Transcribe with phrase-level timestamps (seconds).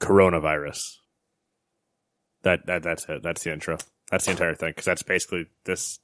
[0.00, 0.96] Coronavirus.
[2.42, 3.22] That that that's it.
[3.22, 3.78] That's the intro.
[4.10, 5.98] That's the entire thing because that's basically this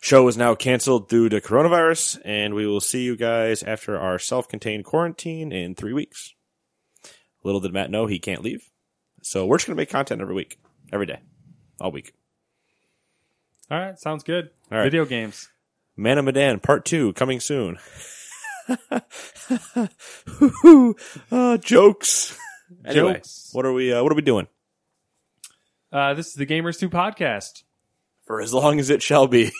[0.00, 4.18] show is now canceled due to coronavirus, and we will see you guys after our
[4.18, 6.34] self-contained quarantine in three weeks.
[7.42, 8.70] Little did Matt know he can't leave,
[9.22, 10.58] so we're just gonna make content every week,
[10.92, 11.20] every day,
[11.80, 12.12] all week.
[13.70, 14.50] All right, sounds good.
[14.70, 14.84] All right.
[14.84, 15.48] Video games.
[15.96, 17.78] Man of Medan Part Two coming soon.
[21.30, 22.38] uh, jokes.
[22.84, 23.50] Anyway, Jokes.
[23.52, 23.92] what are we?
[23.92, 24.46] Uh, what are we doing?
[25.90, 27.62] Uh, this is the Gamers 2 podcast,
[28.26, 29.50] For as long as it shall be,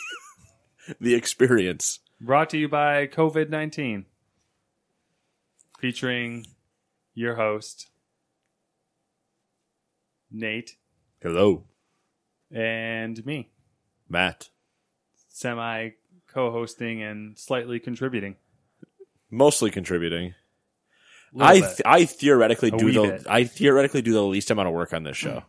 [1.00, 2.00] the experience.
[2.20, 4.04] brought to you by COVID 19,
[5.78, 6.44] featuring
[7.14, 7.88] your host,
[10.30, 10.76] Nate,
[11.22, 11.64] Hello,
[12.50, 13.50] and me,
[14.08, 14.50] Matt.
[15.28, 15.90] semi
[16.26, 18.36] co hosting and slightly contributing.
[19.30, 20.34] Mostly contributing.
[21.38, 23.26] I th- I theoretically A do the bit.
[23.28, 25.44] I theoretically do the least amount of work on this show.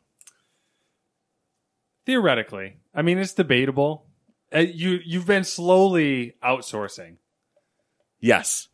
[2.06, 4.06] Theoretically, I mean, it's debatable.
[4.54, 7.18] Uh, you you've been slowly outsourcing.
[8.20, 8.68] Yes,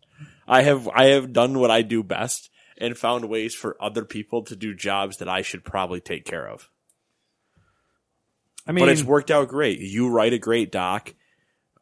[0.48, 4.44] I have I have done what I do best and found ways for other people
[4.44, 6.70] to do jobs that I should probably take care of.
[8.68, 9.80] I mean, but it's worked out great.
[9.80, 11.14] You write a great doc.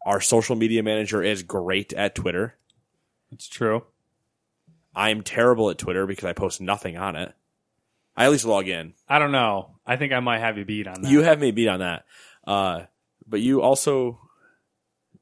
[0.06, 2.56] Our social media manager is great at Twitter.
[3.32, 3.84] it's true.
[4.96, 7.34] I'm terrible at Twitter because I post nothing on it.
[8.16, 8.94] I at least log in.
[9.10, 9.72] I don't know.
[9.88, 11.12] I think I might have you beat on that.
[11.12, 12.06] You have me beat on that.
[12.46, 12.82] Uh,
[13.28, 14.20] but you also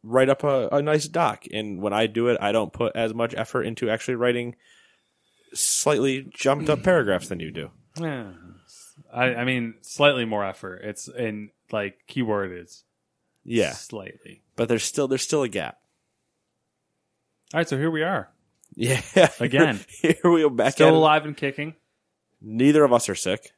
[0.04, 1.46] write up a, a nice doc.
[1.54, 4.56] And when I do it, I don't put as much effort into actually writing
[5.54, 7.70] slightly jumped up paragraphs than you do.
[8.00, 8.32] Yeah.
[9.14, 10.82] I, I mean, slightly more effort.
[10.84, 12.84] It's in like keyword is
[13.44, 13.72] Yeah.
[13.74, 14.44] slightly.
[14.56, 15.80] But there's still there's still a gap.
[17.54, 18.30] All right, so here we are,
[18.76, 19.02] Yeah.
[19.40, 19.80] Again.
[20.02, 20.98] Here, we go back still at it.
[20.98, 21.76] alive and kicking.
[22.42, 23.52] Neither of us are sick.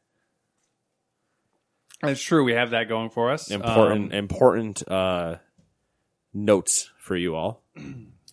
[2.04, 2.44] It's true.
[2.44, 3.50] We have that going for us.
[3.50, 5.36] Important Um, important uh
[6.34, 7.62] notes for you all.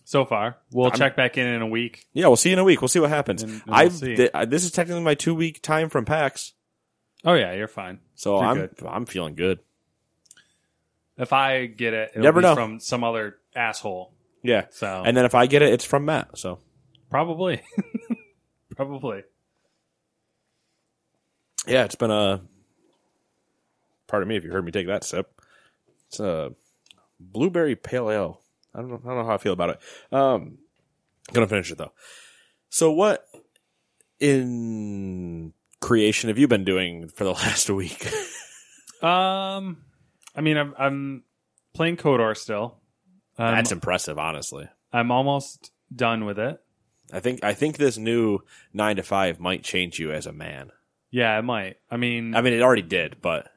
[0.03, 0.57] so far.
[0.71, 2.05] We'll check back in in a week.
[2.13, 2.81] Yeah, we'll see you in a week.
[2.81, 3.43] We'll see what happens.
[3.43, 6.53] And- and we'll I've th- this is technically my two week time from PAX,
[7.23, 7.99] Oh yeah, you're fine.
[8.15, 8.75] so You're I'm good.
[8.87, 9.59] I'm feeling good.
[11.17, 12.55] If I get it, it'll Never be know.
[12.55, 14.11] from some other asshole.
[14.43, 14.65] Yeah.
[14.71, 16.35] So And then if I get it, it's from Matt.
[16.37, 16.57] So
[17.11, 17.61] probably,
[18.75, 19.23] probably.
[21.67, 22.41] yeah, it's been a.
[24.07, 25.29] Pardon me if you heard me take that sip.
[26.07, 26.53] It's a
[27.19, 28.41] blueberry pale ale.
[28.73, 29.01] I don't know.
[29.05, 29.79] I don't know how I feel about it.
[30.11, 30.57] Um,
[31.31, 31.93] gonna finish it though.
[32.69, 33.27] So what
[34.19, 38.05] in creation have you been doing for the last week?
[39.03, 39.83] Um,
[40.35, 41.23] I mean, I'm, I'm
[41.73, 42.77] playing KOTOR still.
[43.37, 44.69] Um, That's impressive, honestly.
[44.93, 46.61] I'm almost done with it.
[47.13, 48.39] I think I think this new
[48.73, 50.71] nine to five might change you as a man.
[51.09, 51.77] Yeah, it might.
[51.89, 53.51] I mean, I mean, it already did, but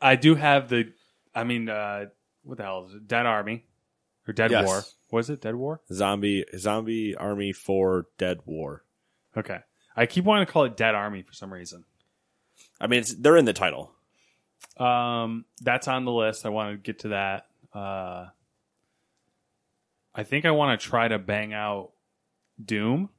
[0.00, 0.92] I do have the.
[1.34, 2.06] I mean, uh,
[2.42, 3.06] what the hell is it?
[3.06, 3.64] Dead Army
[4.26, 4.66] or Dead Yes.
[4.66, 4.82] War?
[5.12, 5.80] Was it Dead War?
[5.92, 8.82] zombie zombie army for dead war.
[9.36, 9.58] Okay.
[9.94, 11.84] I keep wanting to call it Dead Army for some reason.
[12.80, 13.92] I mean, it's, they're in the title.
[14.78, 16.44] Um, that's on the list.
[16.44, 17.46] I want to get to that.
[17.72, 18.26] Uh,
[20.14, 21.92] I think I want to try to bang out
[22.62, 23.10] Doom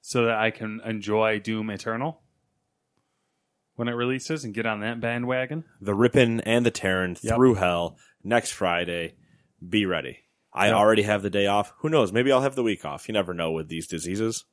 [0.00, 2.20] so that I can enjoy Doom Eternal
[3.76, 5.64] when it releases and get on that bandwagon.
[5.80, 7.34] The Rippin' and the Terran Yep.
[7.36, 9.14] through hell next Friday.
[9.66, 10.20] Be ready.
[10.52, 10.76] I Yep.
[10.76, 11.72] already have the day off.
[11.78, 12.12] Who knows?
[12.12, 13.06] Maybe I'll have the week off.
[13.08, 14.44] You never know with these diseases.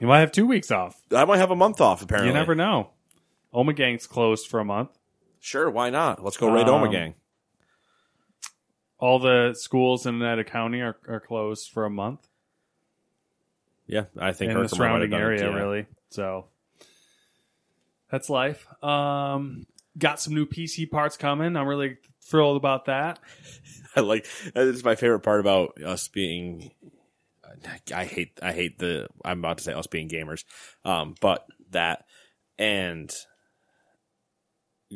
[0.00, 1.02] You might have two weeks off.
[1.14, 2.00] I might have a month off.
[2.02, 2.92] Apparently, You never know.
[3.52, 4.90] Omegang's closed for a month.
[5.40, 6.22] Sure, why not?
[6.22, 7.14] Let's go raid Um, Omegang.
[8.98, 12.28] All the schools in Netta County are, are closed for a month.
[13.86, 15.56] Yeah, I think in the surrounding done it, area, yeah.
[15.56, 15.86] really.
[16.10, 16.46] So
[18.10, 18.66] that's life.
[18.82, 19.66] Um,
[19.98, 21.56] got some new PC parts coming.
[21.56, 23.18] I'm really thrilled about that.
[23.96, 26.70] I like that is my favorite part about us being.
[27.94, 30.44] I hate I hate the I'm about to say us being gamers,
[30.84, 32.04] um, but that
[32.58, 33.12] and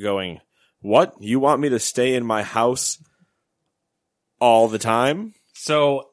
[0.01, 0.41] going.
[0.81, 3.03] What you want me to stay in my house
[4.41, 5.35] all the time?
[5.55, 6.11] So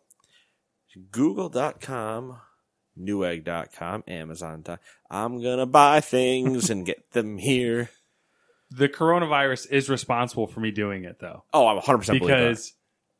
[1.11, 2.39] Google.com,
[3.00, 4.63] Newegg.com, Amazon.
[5.10, 7.90] I'm gonna buy things and get them here.
[8.72, 12.74] the coronavirus is responsible for me doing it, though, Oh, I'm 100 percent because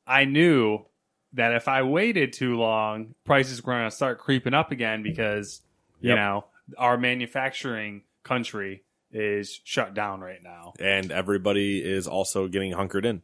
[0.08, 0.86] I knew
[1.34, 5.62] that if I waited too long, prices were going to start creeping up again because
[6.00, 6.46] you know
[6.78, 10.74] our manufacturing country is shut down right now.
[10.80, 13.22] and everybody is also getting hunkered in.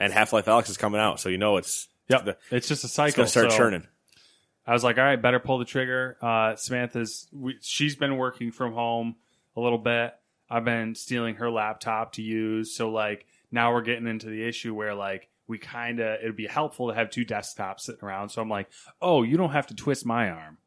[0.00, 2.86] And Half Life Alyx is coming out, so you know it's Yep, it's just a
[2.86, 3.16] it's cycle.
[3.22, 3.86] gonna start so- churning.
[4.68, 6.18] I was like, all right, better pull the trigger.
[6.20, 9.16] Uh, Samantha's, we, she's been working from home
[9.56, 10.12] a little bit.
[10.50, 12.76] I've been stealing her laptop to use.
[12.76, 16.46] So, like, now we're getting into the issue where, like, we kind of, it'd be
[16.46, 18.28] helpful to have two desktops sitting around.
[18.28, 18.68] So I'm like,
[19.00, 20.58] oh, you don't have to twist my arm.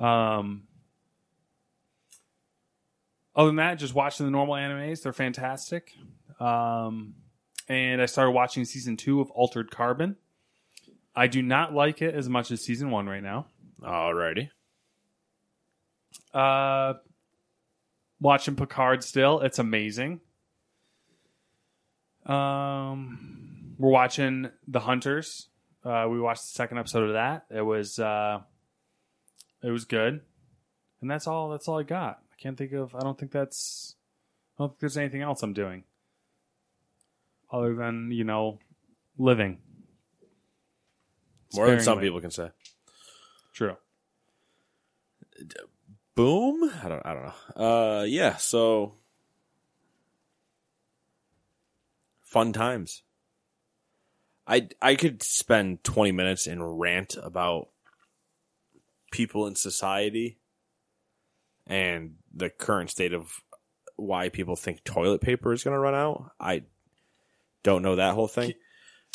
[0.00, 0.62] Um,
[3.36, 5.02] other than that, just watching the normal animes.
[5.02, 5.92] They're fantastic.
[6.40, 7.14] Um,
[7.68, 10.16] and I started watching season two of Altered Carbon.
[11.16, 13.46] I do not like it as much as season one right now.
[13.82, 14.50] Alrighty.
[16.34, 16.94] Uh,
[18.20, 20.20] watching Picard still, it's amazing.
[22.26, 25.48] Um, we're watching The Hunters.
[25.82, 27.46] Uh, we watched the second episode of that.
[27.48, 28.40] It was uh,
[29.62, 30.20] it was good,
[31.00, 31.48] and that's all.
[31.48, 32.18] That's all I got.
[32.32, 32.94] I can't think of.
[32.94, 33.94] I don't think that's.
[34.58, 35.84] I don't think there's anything else I'm doing,
[37.52, 38.58] other than you know,
[39.16, 39.58] living.
[41.56, 42.50] More than some people can say.
[43.52, 43.76] True.
[46.14, 46.70] Boom.
[46.82, 47.06] I don't.
[47.06, 47.64] I don't know.
[48.00, 48.36] Uh, yeah.
[48.36, 48.94] So
[52.22, 53.02] fun times.
[54.46, 57.68] I I could spend twenty minutes and rant about
[59.10, 60.38] people in society
[61.66, 63.40] and the current state of
[63.96, 66.32] why people think toilet paper is going to run out.
[66.38, 66.64] I
[67.62, 68.52] don't know that whole thing.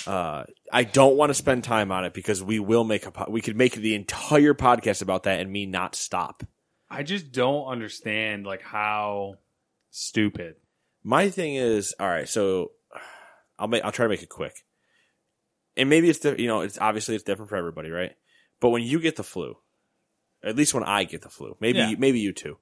[0.08, 3.30] Uh, I don't want to spend time on it because we will make a po-
[3.30, 6.44] we could make the entire podcast about that and me not stop.
[6.90, 9.36] I just don't understand like how
[9.92, 10.56] stupid.
[11.04, 12.28] My thing is, all right.
[12.28, 12.72] So
[13.60, 13.84] I'll make.
[13.86, 14.66] I'll try to make it quick.
[15.78, 18.14] And maybe it's you know it's obviously it's different for everybody, right?
[18.60, 19.56] But when you get the flu,
[20.44, 21.94] at least when I get the flu, maybe Yeah.
[21.98, 22.58] maybe you too.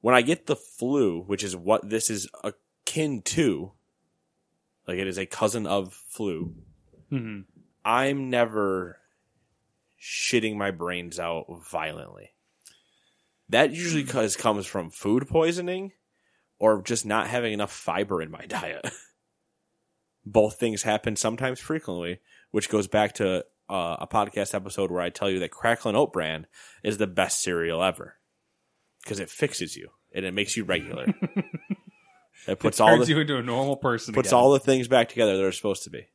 [0.00, 3.72] When I get the flu, which is what this is akin to,
[4.88, 6.54] like it is a cousin of flu.
[7.12, 7.44] Mhm.
[7.84, 8.98] I'm never
[10.00, 12.30] shitting my brains out violently.
[13.50, 15.92] That usually cause comes from food poisoning
[16.58, 18.90] or just not having enough fiber in my diet.
[20.24, 22.20] Both things happen sometimes frequently,
[22.50, 26.12] which goes back to uh, a podcast episode where I tell you that Cracklin' Oat
[26.12, 26.46] Bran
[26.82, 28.16] is the best cereal ever
[29.02, 31.06] because it fixes you and it makes you regular.
[32.48, 34.14] it puts all Turns the you into a normal person.
[34.14, 34.38] puts again.
[34.38, 36.06] all the things back together that are supposed to be.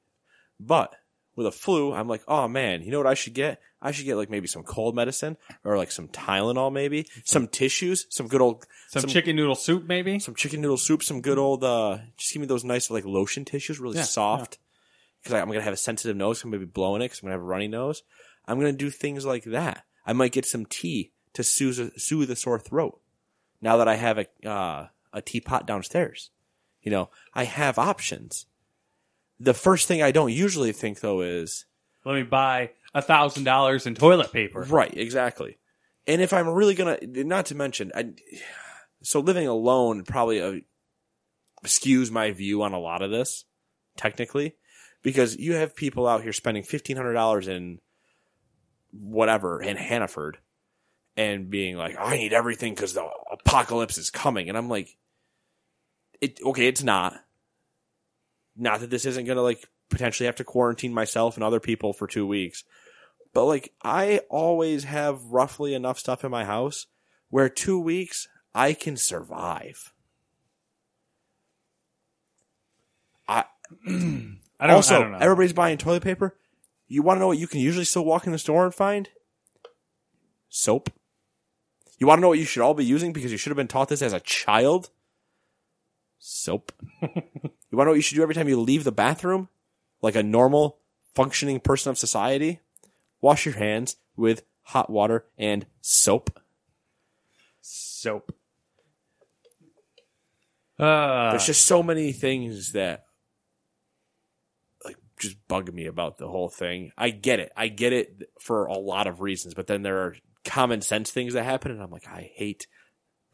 [0.59, 0.95] But
[1.35, 3.61] with a flu, I'm like, oh man, you know what I should get?
[3.81, 8.05] I should get like maybe some cold medicine or like some Tylenol, maybe some tissues,
[8.09, 10.19] some good old some, chicken noodle soup, maybe.
[10.19, 11.63] some chicken noodle soup, some good old.
[11.63, 14.57] uh Just give me those nice like lotion tissues, really Yeah, soft.
[15.21, 16.43] Because I'm gonna have a sensitive nose.
[16.43, 17.05] I'm gonna be blowing it.
[17.05, 18.03] Because I'm gonna have a runny nose.
[18.47, 19.83] I'm gonna do things like that.
[20.05, 22.99] I might get some tea to soothe soothe a sore throat.
[23.61, 26.31] Now that I have a uh, a teapot downstairs,
[26.81, 28.45] you know I have options.
[29.39, 31.65] The first thing I don't usually think though is
[32.05, 34.61] Let me buy a thousand dollars in toilet paper.
[34.61, 35.57] Right, exactly.
[36.05, 38.11] And if I'm really gonna, not to mention, I,
[39.01, 40.59] so living alone probably uh,
[41.65, 43.45] skews my view on a lot of this,
[43.95, 44.55] technically,
[45.01, 47.79] because you have people out here spending fifteen hundred dollars in
[48.91, 50.39] whatever in Hannaford,
[51.15, 54.97] and being like, "I need everything because the apocalypse is coming," and I'm like,
[56.23, 57.23] "It okay, it's not."
[58.55, 62.07] Not that this isn't gonna like potentially have to quarantine myself and other people for
[62.07, 62.63] two weeks.
[63.33, 66.87] But like I always have roughly enough stuff in my house
[67.29, 69.91] where two weeks I can survive.
[73.27, 73.45] I
[73.87, 75.17] I don't, also I don't know.
[75.19, 76.37] everybody's buying toilet paper.
[76.87, 79.09] You want to know what you can usually still walk in the store and find?
[80.49, 80.91] Soap.
[81.97, 83.67] You want to know what you should all be using because you should have been
[83.67, 84.89] taught this as a child?
[86.25, 86.71] Soap.
[87.01, 89.49] you want to know what you should do every time you leave the bathroom?
[90.01, 90.77] Like a normal
[91.13, 92.61] functioning person of society?
[93.19, 96.39] Wash your hands with hot water, and soap.
[97.59, 98.33] Soap.
[100.79, 103.05] Uh, There's just so many things that
[104.85, 106.93] like just bug me about the whole thing.
[106.97, 107.51] I get it.
[107.57, 110.15] I get it for a lot of reasons, but then there are
[110.45, 112.67] common sense things that happen and I'm like, I hate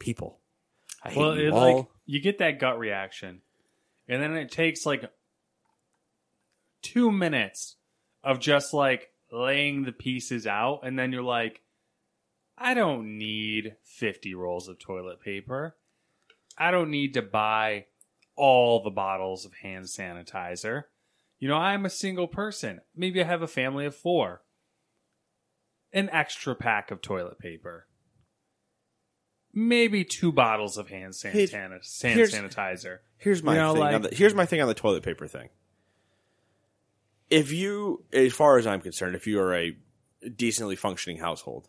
[0.00, 0.39] people.
[1.02, 1.76] I hate well, you all.
[1.76, 3.40] like you get that gut reaction,
[4.08, 5.10] and then it takes like
[6.82, 7.76] two minutes
[8.22, 11.62] of just like laying the pieces out, and then you're like,
[12.58, 15.76] I don't need fifty rolls of toilet paper.
[16.58, 17.86] I don't need to buy
[18.36, 20.84] all the bottles of hand sanitizer.
[21.38, 22.80] You know, I'm a single person.
[22.94, 24.42] Maybe I have a family of four.
[25.92, 27.86] An extra pack of toilet paper.
[29.52, 32.98] Maybe two bottles of hand, san- Hey, san- san- here's- sanitizer.
[33.18, 33.80] Here's my You know, thing.
[33.80, 35.48] like- on the, here's my thing on the toilet paper thing.
[37.28, 39.76] If you, as far as I'm concerned, if you are a
[40.36, 41.68] decently functioning household,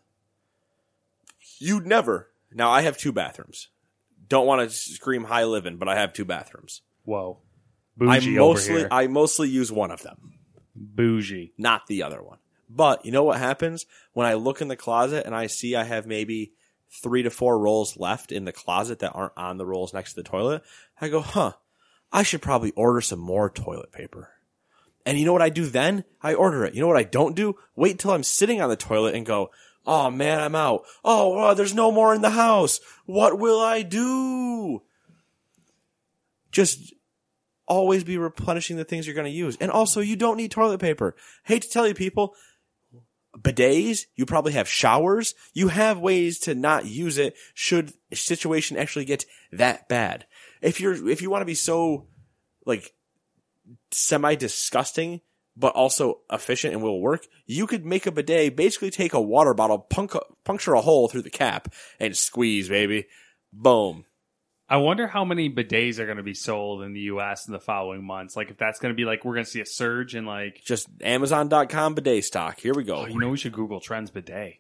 [1.60, 2.30] you'd never.
[2.52, 3.70] Now I have two bathrooms.
[4.28, 6.82] Don't want to scream high living, but I have two bathrooms.
[7.04, 7.40] Whoa.
[8.00, 8.88] I Bougie over mostly here.
[8.90, 10.34] I mostly use one of them,
[10.76, 11.54] Bougie.
[11.58, 12.38] not the other one.
[12.70, 15.84] But you know what happens when I look in the closet and I see I
[15.84, 16.54] have maybe
[16.92, 20.16] three to four rolls left in the closet that aren't on the rolls next to
[20.18, 20.64] the toilet.
[21.00, 21.54] I go, huh,
[22.12, 24.30] I should probably order some more toilet paper.
[25.06, 26.04] And you know what I do then?
[26.22, 26.76] I order it.
[26.76, 27.56] You know what I don't do?
[27.76, 29.50] Wait till I'm sitting on the toilet and go,
[29.86, 30.84] oh man, I'm out.
[31.04, 32.80] Oh, well, there's no more in the house.
[33.06, 34.84] What will I do?
[36.52, 36.94] Just
[37.68, 39.58] always be replenishing the things you're going to use.
[39.62, 41.16] And also, you don't need toilet paper.
[41.46, 42.36] Hate to tell you people,
[43.38, 45.36] bidets, you probably have showers.
[45.54, 50.26] You have ways to not use it should situation actually get that bad.
[50.62, 52.08] If you're, if you want to be so,
[52.66, 52.94] like,
[53.92, 55.22] semi disgusting,
[55.56, 59.54] but also efficient and will work, you could make a bidet, basically take a water
[59.54, 63.08] bottle, punk- puncture a hole through the cap, and squeeze, baby.
[63.52, 64.06] Boom.
[64.72, 67.46] I wonder how many bidets are going to be sold in the U.S.
[67.46, 68.38] in the following months.
[68.38, 70.62] Like, if that's going to be like, we're going to see a surge in like,
[70.64, 72.58] Just Amazon.com bidet stock.
[72.60, 73.00] Here we go.
[73.00, 74.60] oh, you know, we should Google trends bidet.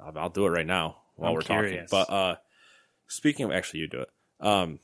[0.00, 1.90] I'll, I'll do it right now while I'm we're curious.
[1.90, 2.06] talking.
[2.08, 2.36] But uh,
[3.06, 4.10] speaking of, actually, you do it.
[4.40, 4.78] Um,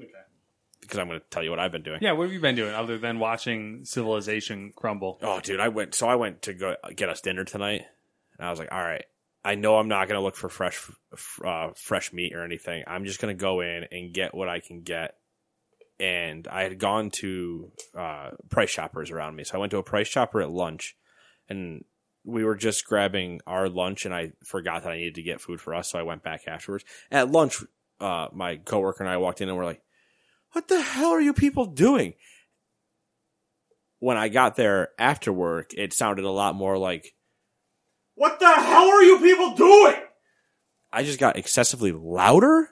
[0.00, 0.08] Okay.
[0.80, 1.98] because I'm going to tell you what I've been doing.
[2.00, 5.18] Yeah, what have you been doing other than watching civilization crumble?
[5.20, 5.94] Oh, dude, I went.
[5.94, 7.82] So I went to go get us dinner tonight,
[8.38, 9.04] and I was like, all right.
[9.44, 10.80] I know I'm not going to look for fresh,
[11.44, 12.84] uh, fresh meat or anything.
[12.86, 15.16] I'm just going to go in and get what I can get.
[15.98, 19.82] And I had gone to uh, Price Choppers around me, so I went to a
[19.82, 20.96] Price Chopper at lunch,
[21.48, 21.84] and
[22.24, 25.60] we were just grabbing our lunch, and I forgot that I needed to get food
[25.60, 26.84] for us, so I went back afterwards.
[27.10, 27.62] At lunch,
[28.00, 29.82] uh, my coworker and I walked in, and we're like,
[30.52, 32.14] "What the hell are you people doing?"
[34.02, 37.14] when I got there after work, it sounded a lot more like,
[38.14, 39.96] What the hell are you people doing?
[40.92, 42.68] I just got excessively louder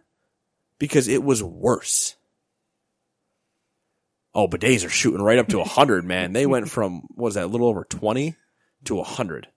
[0.78, 2.16] because it was worse.
[4.34, 6.32] Oh, bidets are shooting right up to 100, man.
[6.32, 8.36] They went from, what was that, a little over 20
[8.84, 9.48] to 100.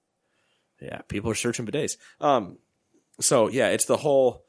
[0.82, 1.98] Yeah, people are searching bidets.
[2.20, 2.58] Um,
[3.20, 4.44] so yeah, it's the whole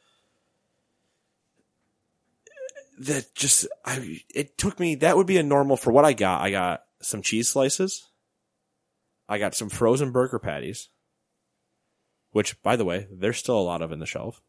[2.99, 6.41] that just I it took me that would be a normal for what I got.
[6.41, 8.07] I got some cheese slices.
[9.29, 10.89] I got some frozen burger patties.
[12.35, 14.43] Which by the way, there's still a lot of in the shelf.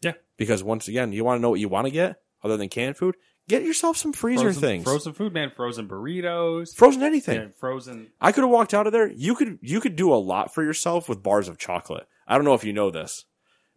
[0.00, 0.12] Yeah.
[0.36, 2.96] Because once again, you want to know what you want to get other than canned
[2.96, 3.16] food?
[3.48, 4.84] Get yourself some freezer frozen, things.
[4.84, 5.50] Frozen food, man.
[5.56, 6.72] Frozen burritos.
[6.72, 7.40] Frozen anything.
[7.40, 8.12] Yeah, frozen.
[8.20, 9.10] I could have walked out of there.
[9.10, 12.06] You could you could do a lot for yourself with bars of chocolate.
[12.28, 13.24] I don't know if you know this,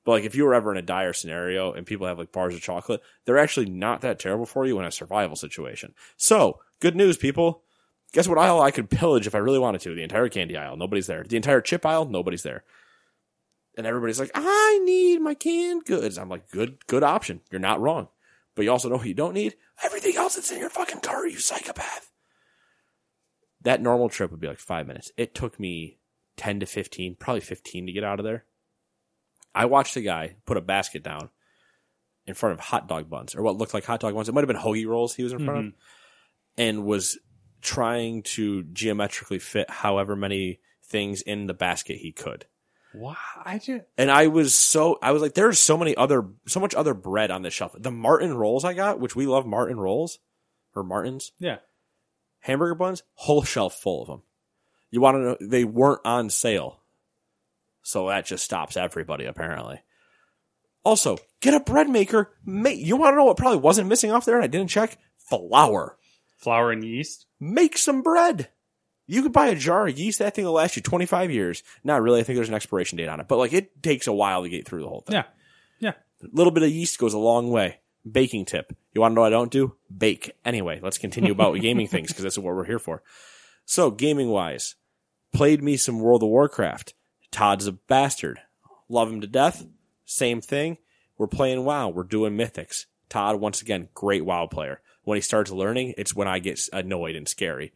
[0.03, 2.53] but like if you were ever in a dire scenario and people have like bars
[2.53, 5.95] of chocolate, they're actually not that terrible for you in a survival situation.
[6.17, 7.63] So good news, people.
[8.13, 9.95] Guess what aisle I could pillage if I really wanted to?
[9.95, 10.77] The entire candy aisle.
[10.77, 11.24] Nobody's there.
[11.24, 12.05] The entire chip aisle.
[12.05, 12.63] Nobody's there.
[13.77, 16.17] And everybody's like, I need my canned goods.
[16.17, 17.41] I'm like, good, good option.
[17.51, 18.08] You're not wrong.
[18.55, 19.55] But you also know what you don't need?
[19.84, 22.12] Everything else that's in your fucking car, you psychopath
[23.65, 25.12] that normal trip would be like five minutes.
[25.17, 25.98] It took me
[26.38, 28.46] 10 to 15, probably 15 to get out of there.
[29.53, 31.29] I watched a guy put a basket down
[32.27, 34.29] in front of hot dog buns, or what looked like hot dog buns.
[34.29, 36.62] It might have been hoagie rolls he was in front of, mm-hmm.
[36.62, 37.17] and was
[37.62, 42.46] trying to geometrically fit however many things in the basket he could.
[42.97, 46.59] Wow, I just And I was so, I was like, there's so many other, so
[46.59, 47.75] much other bread on this shelf.
[47.77, 50.19] The Martin rolls I got, which we love Martin rolls,
[50.75, 51.57] or Martins, yeah.
[52.39, 54.21] hamburger buns, whole shelf full of them.
[54.91, 56.81] You want to know they weren't on sale,
[57.81, 59.81] so that just stops everybody apparently.
[60.83, 62.31] Also, get a bread maker.
[62.45, 64.97] Make you want to know what probably wasn't missing off there, and I didn't check
[65.17, 65.97] flour.
[66.37, 67.25] Flour and yeast.
[67.39, 68.49] Make some bread.
[69.07, 70.19] You could buy a jar of yeast.
[70.19, 71.63] That thing will last you 25 years.
[71.83, 72.19] Not really.
[72.19, 74.50] I think there's an expiration date on it, but like it takes a while to
[74.50, 75.15] get through the whole thing.
[75.15, 75.24] Yeah.
[75.79, 75.93] Yeah.
[76.24, 77.79] A little bit of yeast goes a long way.
[78.09, 78.75] Baking tip.
[78.93, 79.75] You want to know what I don't do?
[79.95, 80.31] Bake.
[80.43, 83.03] Anyway, let's continue about gaming things because that's what we're here for.
[83.65, 84.75] So, gaming wise,
[85.33, 86.93] played me some World of Warcraft.
[87.31, 88.39] Todd's a bastard.
[88.88, 89.65] Love him to death.
[90.05, 90.77] Same thing.
[91.17, 91.89] We're playing WoW.
[91.89, 92.85] We're doing mythics.
[93.09, 94.81] Todd, once again, great WoW player.
[95.03, 97.74] When he starts learning, it's when I get annoyed and scary.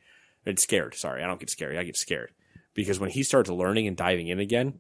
[0.50, 0.96] And scared.
[0.96, 1.78] Sorry, I don't get scary.
[1.78, 2.32] I get scared.
[2.74, 4.80] Because when he starts learning and diving in again,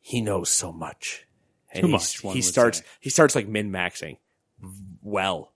[0.00, 1.26] he knows so much.
[1.72, 2.84] And Too much, He starts say.
[3.00, 4.18] he starts like min maxing
[5.02, 5.52] well.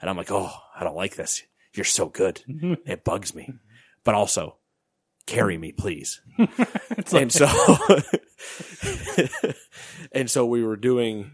[0.00, 1.42] And I'm like, oh, I don't like this.
[1.74, 2.42] You're so good.
[2.46, 3.52] it bugs me.
[4.04, 4.58] But also,
[5.26, 6.20] carry me, please.
[7.12, 7.48] and so,
[10.12, 11.32] and so we were doing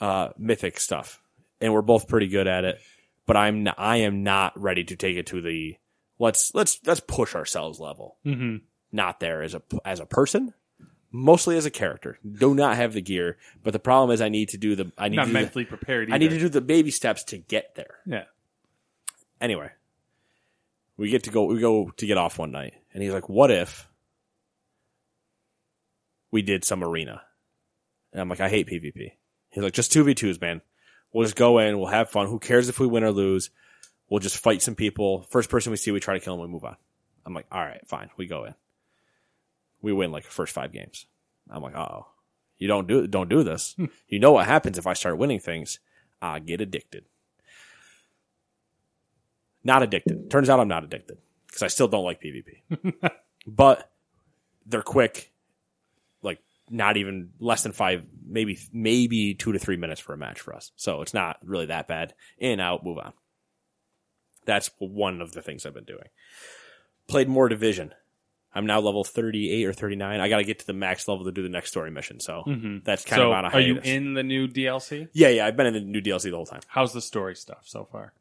[0.00, 1.20] uh, mythic stuff,
[1.60, 2.80] and we're both pretty good at it.
[3.26, 5.76] But I'm I am not ready to take it to the
[6.18, 8.16] let's let's let's push ourselves level.
[8.24, 8.62] Mhm.
[8.92, 10.54] Not there as a as a person,
[11.10, 12.18] mostly as a character.
[12.30, 15.08] Do not have the gear, but the problem is I need to do the I
[15.08, 16.08] need Not to do the- mentally prepared.
[16.08, 16.14] Either.
[16.14, 17.98] I need to do the baby steps to get there.
[18.06, 18.24] Yeah.
[19.40, 19.70] Anyway,
[20.96, 21.44] we get to go.
[21.44, 23.88] We go to get off one night, and he's like, "What if
[26.30, 27.22] we did some arena?"
[28.12, 29.12] And I'm like, "I hate PvP."
[29.50, 30.62] He's like, "Just two v twos, man.
[31.12, 31.78] We'll just go in.
[31.78, 32.26] We'll have fun.
[32.28, 33.50] Who cares if we win or lose?
[34.08, 35.22] We'll just fight some people.
[35.30, 36.40] First person we see, we try to kill him.
[36.40, 36.76] We move on."
[37.24, 38.10] I'm like, "All right, fine.
[38.16, 38.54] We go in.
[39.82, 41.06] We win like first five games."
[41.50, 42.06] I'm like, "Uh oh,
[42.58, 43.76] you don't do don't do this.
[44.08, 45.78] you know what happens if I start winning things?
[46.20, 47.04] I get addicted."
[49.64, 50.30] Not addicted.
[50.30, 53.10] Turns out I'm not addicted because I still don't like PvP.
[53.46, 53.90] but
[54.64, 55.32] they're quick,
[56.22, 56.38] like
[56.70, 60.54] not even less than five, maybe maybe two to three minutes for a match for
[60.54, 60.70] us.
[60.76, 62.14] So it's not really that bad.
[62.38, 63.12] In out, move on.
[64.46, 66.08] That's one of the things I've been doing.
[67.08, 67.92] Played more Division.
[68.54, 70.18] I'm now level 38 or 39.
[70.18, 72.20] I got to get to the max level to do the next story mission.
[72.20, 72.42] So
[72.84, 73.84] that's kind so, of on a hiatus.
[73.84, 75.08] are you in the new DLC?
[75.12, 75.46] yeah, yeah.
[75.46, 76.60] I've been in the new DLC the whole time.
[76.66, 78.14] How's the story stuff so far?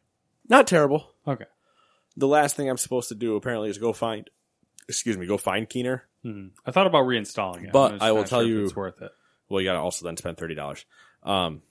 [0.50, 1.12] Not terrible.
[1.26, 1.46] Okay.
[2.18, 4.30] The last thing I'm supposed to do apparently is go find,
[4.90, 6.06] excuse me, go find Keener.
[6.26, 6.50] Mhm.
[6.66, 9.12] I thought about reinstalling it, But I will tell sure you- it's worth it.
[9.48, 10.86] Well, you got to also then spend thirty dollars,
[11.24, 11.62] um,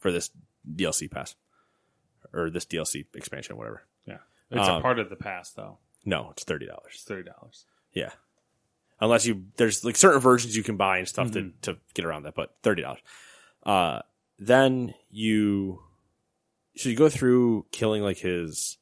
[0.00, 0.30] for this
[0.70, 1.34] DLC pass
[2.32, 3.82] or this DLC expansion, whatever.
[4.06, 4.18] Yeah,
[4.50, 5.78] it's a Um, part of the past though.
[6.04, 7.04] No, it's thirty It's dollars.
[7.06, 7.64] thirty dollars.
[7.92, 8.10] Yeah,
[9.00, 12.24] unless you there's like certain versions you can buy and stuff to to get around
[12.24, 13.00] that, but thirty dollars.
[13.64, 14.00] Uh,
[14.38, 15.80] then you
[16.76, 18.78] so you go through killing like his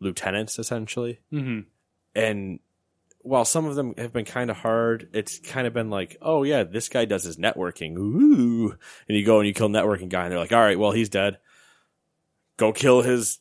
[0.00, 1.60] lieutenants essentially, Mm-hmm.
[2.14, 2.58] and
[3.22, 6.42] while some of them have been kind of hard, it's kind of been like, oh
[6.42, 7.96] yeah, this guy does his networking.
[7.96, 8.76] Ooh.
[9.08, 11.08] And you go and you kill networking guy and they're like, all right, well, he's
[11.08, 11.38] dead.
[12.56, 13.40] Go kill his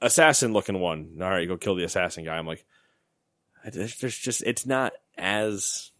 [0.00, 1.18] assassin looking one.
[1.20, 2.36] All right, go kill the assassin guy.
[2.36, 2.64] I'm like,
[3.72, 5.90] there's just, it's not as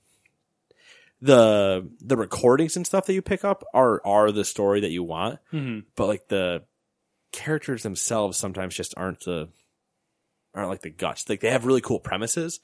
[1.20, 5.02] the, the recordings and stuff that you pick up are, are the story that you
[5.02, 5.80] want, Mm-hmm.
[5.94, 6.64] but like the
[7.30, 9.48] characters themselves sometimes just aren't the,
[10.54, 11.28] aren't like the guts.
[11.28, 12.60] Like they have really cool premises,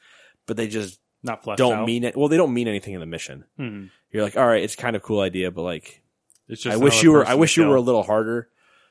[0.46, 1.86] but they just Not fleshed don't out.
[1.86, 2.16] mean it.
[2.16, 3.44] Well, they don't mean anything in the mission.
[3.58, 3.90] Mhm.
[4.10, 6.02] You're like, all right, it's kind of a cool idea, but like,
[6.48, 7.24] It's just I wish you were.
[7.26, 8.48] I wish you were a little harder.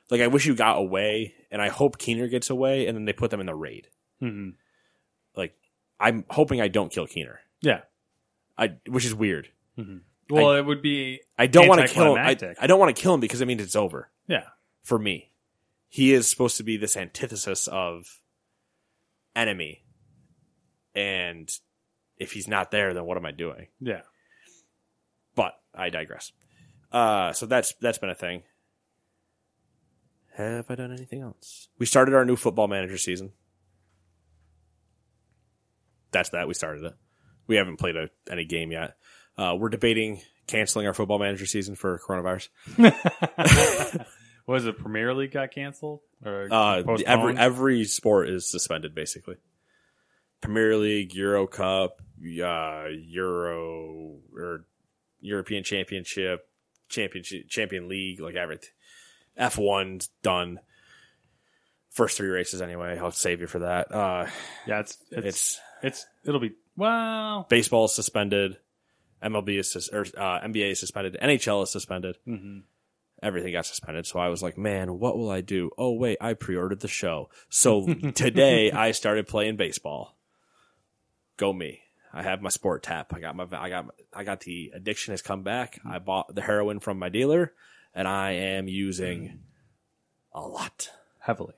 [0.10, 3.14] Like, I wish you got away, and I hope Keener gets away, and then they
[3.14, 3.90] put them in the raid.
[4.22, 4.54] Mhm.
[5.36, 5.54] Like,
[6.00, 7.40] I'm hoping I don't kill Keener.
[7.62, 7.82] Yeah.
[8.58, 9.50] I, which is weird.
[10.30, 11.22] Well, it would be.
[11.38, 12.26] I don't want to kill him.
[12.26, 14.46] I, I don't want to kill him because it means it's over Yeah.
[14.84, 15.32] for me.
[15.90, 18.20] He is supposed to be this antithesis of
[19.36, 19.84] enemy,
[20.96, 21.50] and
[22.18, 23.68] if he's not there, then what am I doing?
[23.80, 24.02] Yeah.
[25.36, 26.32] But I digress.
[26.92, 28.44] Uh, so that's that's been a thing.
[30.38, 31.68] Have I done anything else?
[31.80, 33.32] We started our new football manager season.
[36.12, 36.48] That's that.
[36.48, 36.94] We started it.
[37.48, 38.98] We haven't played a, any game yet.
[39.36, 42.50] Uh, we're debating canceling our football manager season for coronavirus.
[44.48, 49.38] Was it Premier League got canceled or Uh, every every sport is suspended basically.
[50.40, 54.66] Premier League, Euro Cup, uh, Euro or
[55.20, 56.48] European Championship,
[56.90, 58.70] Championship, Champion League, like everything.
[59.38, 60.60] F one's done.
[61.92, 63.00] First three races anyway.
[63.00, 63.92] I'll save you for that.
[63.92, 64.28] Uh,
[64.68, 67.46] yeah, it's it's, it's it's it'll be well.
[67.50, 68.58] baseball is suspended.
[69.24, 71.18] MLB is sus- or uh, NBA is suspended.
[71.22, 72.18] NHL is suspended.
[72.28, 72.64] Mhm.
[73.24, 74.06] Everything got suspended.
[74.06, 75.72] So I was like, man, what will I do?
[75.76, 77.30] Oh wait, I pre-ordered the show.
[77.50, 80.16] So today I started playing baseball.
[81.38, 81.82] Go me.
[82.14, 83.12] I have my sport tap.
[83.16, 85.80] I got my I got I got the addiction has come back.
[85.84, 87.54] I bought the heroin from my dealer
[87.98, 89.40] and I am using
[90.34, 90.90] a lot.
[91.20, 91.56] heavily.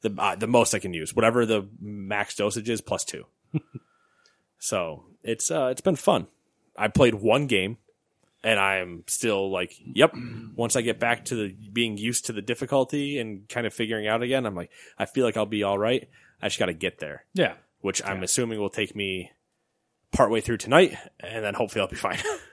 [0.00, 3.26] The uh, the most I can use, whatever the max dosage is, plus two.
[4.58, 6.26] so it's uh, it's been fun.
[6.76, 7.76] I played one game,
[8.42, 10.12] and I'm still like, yep.
[10.56, 14.06] Once I get back to the being used to the difficulty and kind of figuring
[14.08, 16.08] out again, I'm like, I feel like I'll be all right.
[16.40, 17.54] I just got to get there, Yeah.
[17.82, 19.30] which I'm assuming will take me
[20.10, 22.18] partway through tonight, and then hopefully I'll be fine.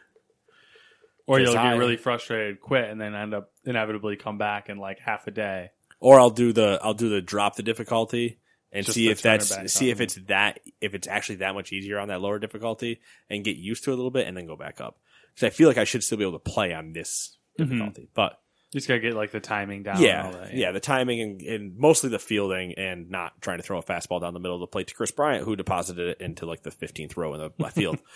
[1.29, 4.67] Or you'll Because get I- really frustrated, quit, and then end up inevitably come back
[4.67, 5.69] in like half a day.
[5.99, 8.39] or I'll do the I'll do the drop the difficulty
[8.71, 11.99] and Just see if that's see if it's that if it's actually that much easier
[11.99, 14.55] on that lower difficulty and get used to it a little bit and then go
[14.55, 14.97] back up
[15.35, 17.69] because I feel like I should still be able to play on this mm-hmm.
[17.69, 18.39] difficulty, but
[18.71, 19.97] You just gotta get like the timing down.
[19.97, 23.57] and yeah, all that, yeah, the timing and, and mostly the fielding and not trying
[23.57, 26.07] to throw a fastball down the middle of the plate to Kris Bryant who deposited
[26.07, 27.99] it into like the 15th row in the left field.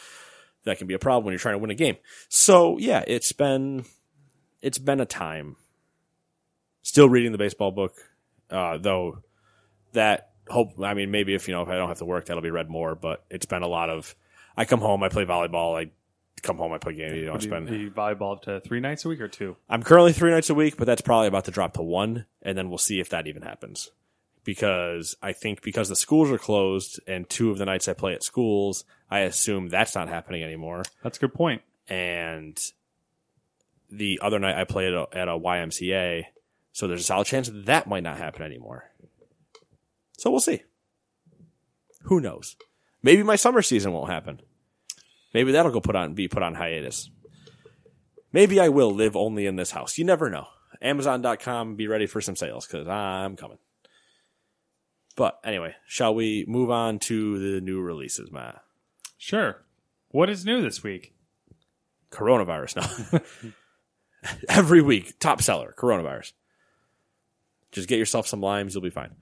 [0.65, 1.97] that can be a problem when you're trying to win a game.
[2.29, 3.85] So yeah, it's been
[4.61, 5.55] it's been a time.
[6.81, 7.93] Still reading the baseball book,
[8.49, 9.19] uh, though.
[9.93, 10.79] That hope.
[10.81, 12.69] I mean, maybe if you know if I don't have to work, that'll be read
[12.69, 12.95] more.
[12.95, 14.15] But it's been a lot of.
[14.57, 15.79] I come home, I play volleyball.
[15.79, 15.91] I
[16.41, 17.15] come home, I play games.
[17.15, 17.67] You know, it's You, been.
[17.67, 19.55] you volleyball up to three nights a week or two.
[19.69, 22.57] I'm currently three nights a week, but that's probably about to drop to one, and
[22.57, 23.91] then we'll see if that even happens.
[24.43, 28.13] Because I think because the schools are closed and two of the nights I play
[28.13, 30.83] at schools, I assume that's not happening anymore.
[31.01, 31.61] That's a good point.
[31.87, 32.57] And
[33.89, 36.25] the other night I played at a, at a YMCA,
[36.73, 38.89] so there's a solid chance that might not happen anymore.
[40.17, 40.63] So we'll see.
[42.03, 42.55] Who knows?
[43.01, 44.41] Maybe my summer season won't happen.
[45.33, 47.09] Maybe that'll go put on be put on hiatus.
[48.31, 49.97] Maybe I will live only in this house.
[49.97, 50.47] You never know.
[50.81, 53.59] Amazon.com, be ready for some sales because I'm coming.
[55.15, 58.61] But anyway, shall we move on to the new releases, Matt?
[59.17, 59.61] Sure.
[60.09, 61.13] What is new this week?
[62.11, 63.11] Coronavirus.
[63.13, 63.19] No.
[64.49, 66.33] Every week, top seller, coronavirus.
[67.71, 69.15] Just get yourself some limes, you'll be fine.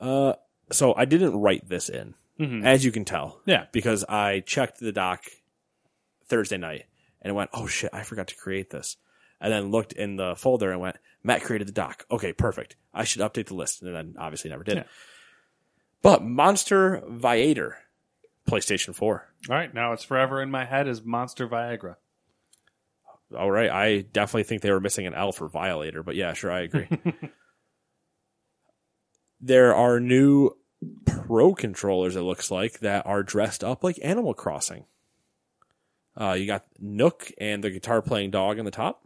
[0.00, 0.34] Uh,
[0.70, 2.14] so I didn't write this in,
[2.64, 3.40] as you can tell.
[3.46, 3.66] Yeah.
[3.72, 5.24] Because I checked the doc
[6.26, 6.84] Thursday night
[7.22, 8.96] and went, oh shit, I forgot to create this.
[9.40, 12.06] And then looked in the folder and went, Matt created the doc.
[12.10, 12.76] Okay, perfect.
[12.94, 13.82] I should update the list.
[13.82, 14.78] And then obviously never did.
[14.78, 14.84] Yeah.
[16.02, 17.76] But Monster Viator,
[18.48, 19.28] PlayStation 4.
[19.48, 21.96] All right, now it's forever in my head as Monster Viagra.
[23.36, 26.50] All right, I definitely think they were missing an L for violator, but yeah, sure,
[26.50, 26.88] I agree.
[29.40, 30.56] there are new
[31.04, 32.16] pro controllers.
[32.16, 34.84] It looks like that are dressed up like Animal Crossing.
[36.18, 39.04] Uh, you got Nook and the guitar playing dog on the top.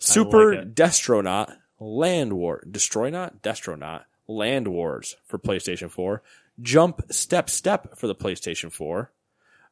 [0.00, 0.74] Super it.
[0.74, 6.22] Destronaut Land War Destroynaut Destronaut Land Wars for PlayStation 4.
[6.60, 9.12] Jump Step Step for the PlayStation 4.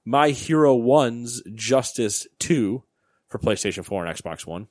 [0.05, 2.83] My Hero 1's Justice 2
[3.29, 4.69] for PlayStation 4 and Xbox One.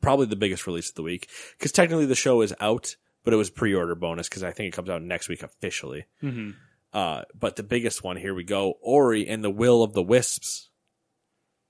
[0.00, 3.36] Probably the biggest release of the week because technically the show is out, but it
[3.36, 6.06] was pre-order bonus because I think it comes out next week officially.
[6.22, 6.50] Mm-hmm.
[6.92, 10.70] Uh, but the biggest one, here we go, Ori and the Will of the Wisps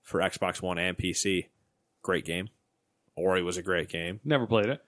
[0.02, 1.46] for Xbox One and PC.
[2.08, 2.48] Great game.
[3.16, 4.18] Ori was a great game.
[4.24, 4.82] Never played it.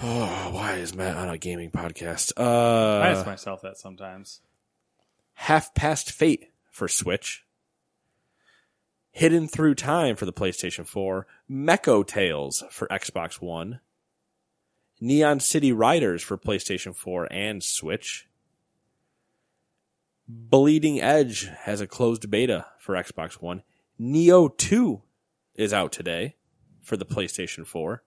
[0.00, 2.30] Oh, why is Matt on a gaming podcast?
[2.36, 4.40] I ask Uh, myself that sometimes.
[5.34, 7.44] Half Past Fate for Switch.
[9.10, 11.26] Hidden Through Time for the PlayStation 4.
[11.50, 13.80] Mecho Tales for Xbox One.
[15.00, 18.28] Neon City Riders for PlayStation 4 and Switch.
[20.28, 23.64] Bleeding Edge has a closed beta for Xbox One.
[24.00, 25.02] Nioh 2
[25.60, 26.36] is out today
[26.82, 28.02] for the PlayStation 4.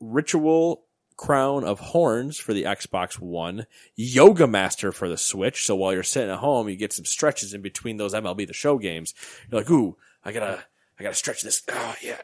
[0.00, 0.84] Ritual
[1.16, 5.64] Crown of Horns for the Xbox One, Yoga Master for the Switch.
[5.64, 8.52] So while you're sitting at home, you get some stretches in between those MLB the
[8.52, 9.14] Show games.
[9.50, 10.64] You're like, ooh, I gotta,
[10.98, 11.62] I gotta stretch this.
[11.70, 12.20] Oh yeah.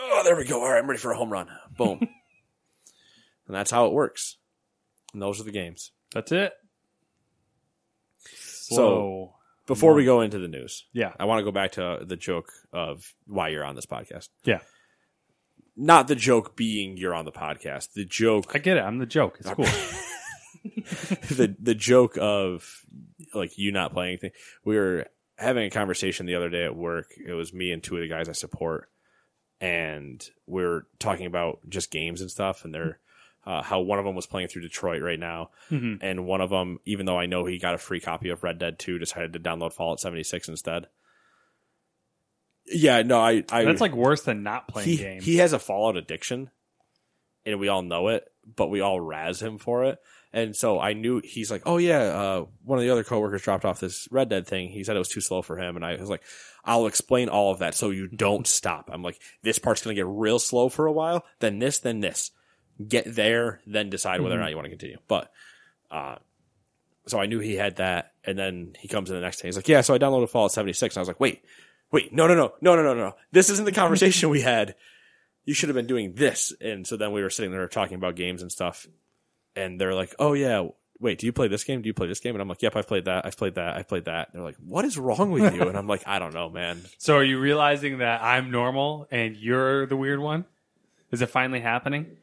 [0.00, 0.60] Oh, there we go.
[0.62, 1.48] All right, I'm ready for a home run.
[1.76, 1.98] Boom.
[3.46, 4.36] and that's how it works.
[5.12, 5.92] And those are the games.
[6.12, 6.52] That's it.
[8.26, 9.33] So- So,
[9.66, 12.52] Before we go into the news, yeah, I want to go back to the joke
[12.72, 14.28] of why you're on this podcast.
[14.44, 14.60] yeah,
[15.76, 17.92] Not the joke being you're on the podcast.
[17.94, 18.82] The joke I get it.
[18.82, 19.38] I'm the joke.
[19.40, 19.64] It's cool.
[21.36, 22.82] the the joke of
[23.34, 24.32] like you not playing anything.
[24.64, 25.06] We were
[25.38, 27.06] having a conversation the other day at work.
[27.16, 28.88] It was me and two of the guys I support,
[29.60, 32.64] and we are talking about just games and stuff.
[32.64, 33.00] And they're
[33.46, 35.98] uh, how one of them was playing through Detroit right now, Mhm.
[36.00, 38.58] and one of them, even though I know he got a free copy of Red
[38.58, 40.86] Dead Two, decided to download Fallout seventy six instead.
[42.66, 45.24] Yeah, no, I, I That's like worse than not playing he, games.
[45.24, 46.50] he has a Fallout addiction,
[47.44, 48.26] and we all know it,
[48.56, 49.98] but we all razz him for it.
[50.32, 53.64] And so I knew he's like, oh yeah, uh, one of the other coworkers dropped
[53.64, 54.70] off this Red Dead thing.
[54.70, 56.22] He said it was too slow for him, and I was like,
[56.64, 58.88] I'll explain all of that so you don't stop.
[58.90, 62.30] I'm like, this part's gonna get real slow for a while, then this, then this.
[62.86, 64.98] Get there, then decide whether or not you want to continue.
[65.06, 65.30] But,
[65.90, 66.16] uh,
[67.06, 69.48] so I knew he had that, and then he comes in the next day.
[69.48, 71.44] He's like, yeah, so I downloaded Fallout 76, and I was like, wait,
[71.90, 73.14] wait, no, no, no, no, no, no, no.
[73.30, 74.74] This isn't the conversation we had.
[75.44, 76.52] You should have been doing this.
[76.60, 78.86] And so then we were sitting there talking about games and stuff,
[79.54, 80.66] and they're like, "Oh yeah,
[80.98, 81.82] wait, do you play this game?
[81.82, 83.26] Do you play this game?" And I'm like, "Yep, I've played that.
[83.26, 83.76] I've played that.
[83.76, 86.18] I've played that." And they're like, "What is wrong with you?" And I'm like, "I
[86.18, 90.46] don't know, man." So are you realizing that I'm normal and you're the weird one?
[91.12, 92.16] Is it finally happening?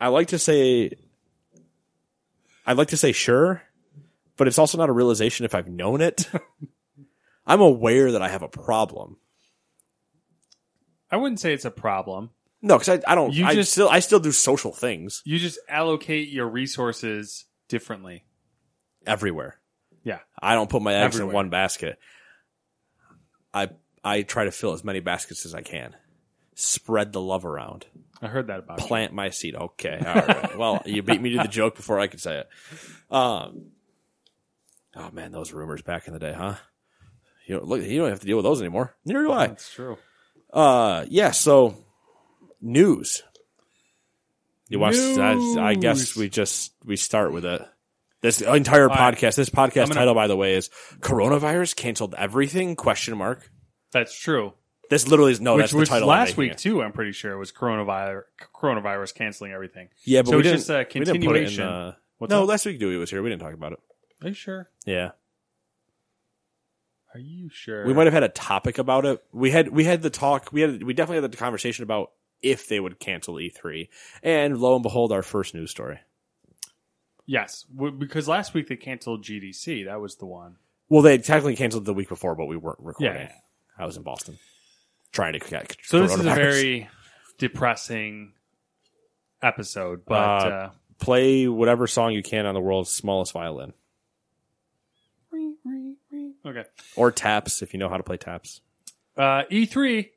[0.00, 0.90] I like to say,
[2.66, 3.62] I'd like to say sure,
[4.36, 6.28] but it's also not a realization if I've known it.
[7.46, 9.16] I'm aware that I have a problem.
[11.10, 12.30] I wouldn't say it's a problem.
[12.62, 13.32] No, because I, I don't.
[13.32, 18.24] You I just- still I still do social things You just allocate your resources differently.
[19.06, 19.60] everywhere.
[20.02, 20.18] Yeah.
[20.40, 21.98] I don't put my eggs in one basket.
[23.54, 23.70] I
[24.04, 25.94] I try to fill as many baskets as I can.
[26.54, 27.86] Spread the love around.
[28.22, 28.86] I heard that about you.
[28.86, 29.54] Plant my seed.
[29.54, 29.98] Okay.
[29.98, 30.58] All right.
[30.58, 32.48] well, you beat me to the joke before I could say it.
[33.10, 33.66] Um.
[34.94, 36.54] Oh man, those rumors back in the day, huh?
[37.46, 38.96] You don't, look, you don't have to deal with those anymore.
[39.04, 39.46] Neither do I.
[39.48, 39.98] That's true.
[40.52, 41.30] Uh, yeah.
[41.30, 41.76] So,
[42.60, 43.22] news.
[44.68, 44.96] You want?
[44.96, 47.62] I, I guess we just we start with it.
[48.20, 49.14] This entire right.
[49.14, 49.36] podcast.
[49.36, 53.48] This podcast gonna- title, by the way, is "Coronavirus canceled everything?" Question mark.
[53.92, 54.54] That's true.
[54.90, 55.54] This literally is no.
[55.54, 56.10] Which that's the was title.
[56.10, 56.58] I'm last making week it.
[56.58, 56.82] too.
[56.82, 58.22] I'm pretty sure it was coronavirus.
[58.54, 59.88] Coronavirus canceling everything.
[60.04, 61.66] Yeah, but So we it's didn't, just a we didn't put it in uh, continuation.
[61.66, 62.48] the- What's no, up?
[62.48, 63.22] last week Dewey was here.
[63.22, 63.78] We didn't talk about it.
[64.22, 64.70] Are you sure?
[64.86, 65.10] Yeah,
[67.14, 67.86] Are you sure?
[67.86, 69.22] we might have had a topic about it.
[69.32, 70.50] We had we had the talk.
[70.52, 73.88] We had we definitely had the conversation about if they would cancel E3,
[74.22, 75.98] and lo and behold, our first news story.
[77.26, 79.86] Yes, w- because last week they canceled GDC.
[79.86, 80.56] That was the one.
[80.88, 83.22] Well, they technically canceled the week before, but we weren't recording.
[83.22, 83.32] Yeah.
[83.78, 84.38] I was in Boston
[85.16, 85.76] trying to catch.
[85.82, 86.88] So this is a very
[87.38, 88.32] depressing
[89.42, 93.72] episode, but Uh, uh, play whatever song you can on the world's smallest violin
[96.46, 96.64] okay.
[96.96, 98.60] or taps if you know how to play taps.
[99.16, 100.10] Uh, E3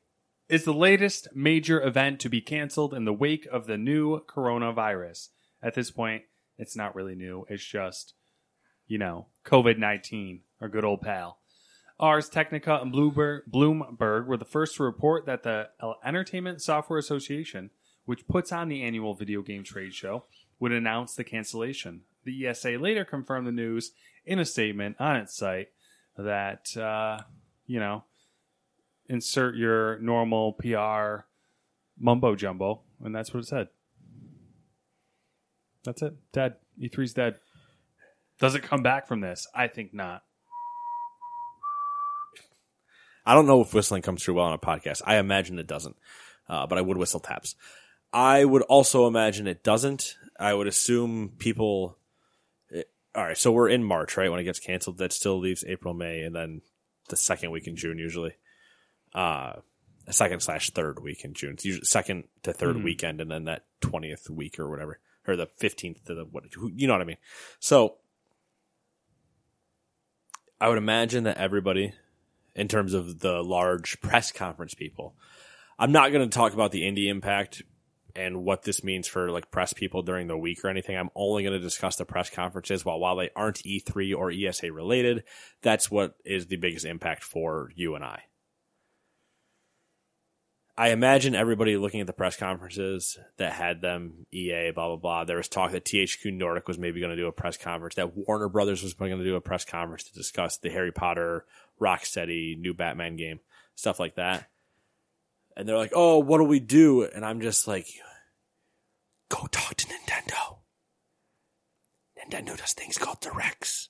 [0.48, 5.28] is the latest major event to be canceled in the wake of the new coronavirus.
[5.62, 6.24] At this point,
[6.58, 7.46] it's not really new.
[7.48, 8.14] It's just,
[8.86, 11.39] you know, COVID 19, our good old pal.
[12.00, 15.68] Ars Technica and Bloomberg, Bloomberg were the first to report that the
[16.02, 17.70] Entertainment Software Association,
[18.06, 20.24] which puts on the annual video game trade show,
[20.58, 22.02] would announce the cancellation.
[22.24, 23.92] The ESA later confirmed the news
[24.24, 25.68] in a statement on its site
[26.16, 27.22] that, uh,
[27.66, 28.04] you know,
[29.06, 31.26] insert your normal PR
[31.98, 33.68] mumbo jumbo, and that's what it said.
[35.84, 36.14] That's it.
[36.32, 36.56] Dead.
[36.80, 37.36] E3's dead.
[38.38, 39.46] Does it come back from this?
[39.54, 40.22] I think not.
[43.30, 45.02] I don't know if whistling comes through well on a podcast.
[45.04, 45.94] I imagine it doesn't,
[46.48, 47.54] uh, but I would whistle taps.
[48.12, 50.16] I would also imagine it doesn't.
[50.36, 51.96] I would assume people.
[52.74, 52.82] eh,
[53.14, 54.28] all right, so we're in March, right?
[54.32, 56.62] When it gets canceled, that still leaves April, May, and then
[57.08, 58.32] the second week in June usually.
[59.14, 59.52] Uh,
[60.08, 61.52] a second slash third week in June.
[61.52, 65.46] It's usually second to 3rd weekend, and then that twentieth week or whatever, or the
[65.46, 66.46] fifteenth to the what?
[66.74, 67.18] You know what I mean?
[67.60, 67.98] So,
[70.60, 71.92] I would imagine that everybody
[72.54, 75.14] in terms of the large press conference people.
[75.78, 77.62] I'm not going to talk about the indie impact
[78.14, 80.96] and what this means for like press people during the week or anything.
[80.96, 84.72] I'm only going to discuss the press conferences while while they aren't E3 or ESA
[84.72, 85.24] related,
[85.62, 88.24] that's what is the biggest impact for you and I.
[90.80, 95.24] I imagine everybody looking at the press conferences that had them EA blah blah blah.
[95.24, 97.96] There was talk that THQ Nordic was maybe going to do a press conference.
[97.96, 101.44] That Warner Brothers was going to do a press conference to discuss the Harry Potter,
[101.80, 103.40] Rocksteady, new Batman game,
[103.74, 104.48] stuff like that.
[105.56, 107.86] And they're like, "Oh, what do we do?" And I'm just like,
[109.28, 110.58] "Go talk to Nintendo.
[112.18, 113.88] Nintendo does things called directs,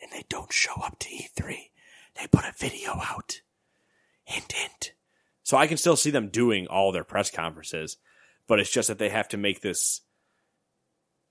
[0.00, 1.70] and they don't show up to E3.
[2.14, 3.40] They put a video out.
[4.24, 4.92] Hint, hint."
[5.42, 7.96] So I can still see them doing all their press conferences,
[8.46, 10.02] but it's just that they have to make this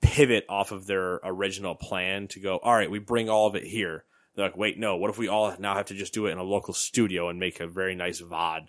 [0.02, 3.64] pivot off of their original plan to go, all right, we bring all of it
[3.64, 4.04] here.
[4.36, 6.38] They're like, wait, no, what if we all now have to just do it in
[6.38, 8.68] a local studio and make a very nice VOD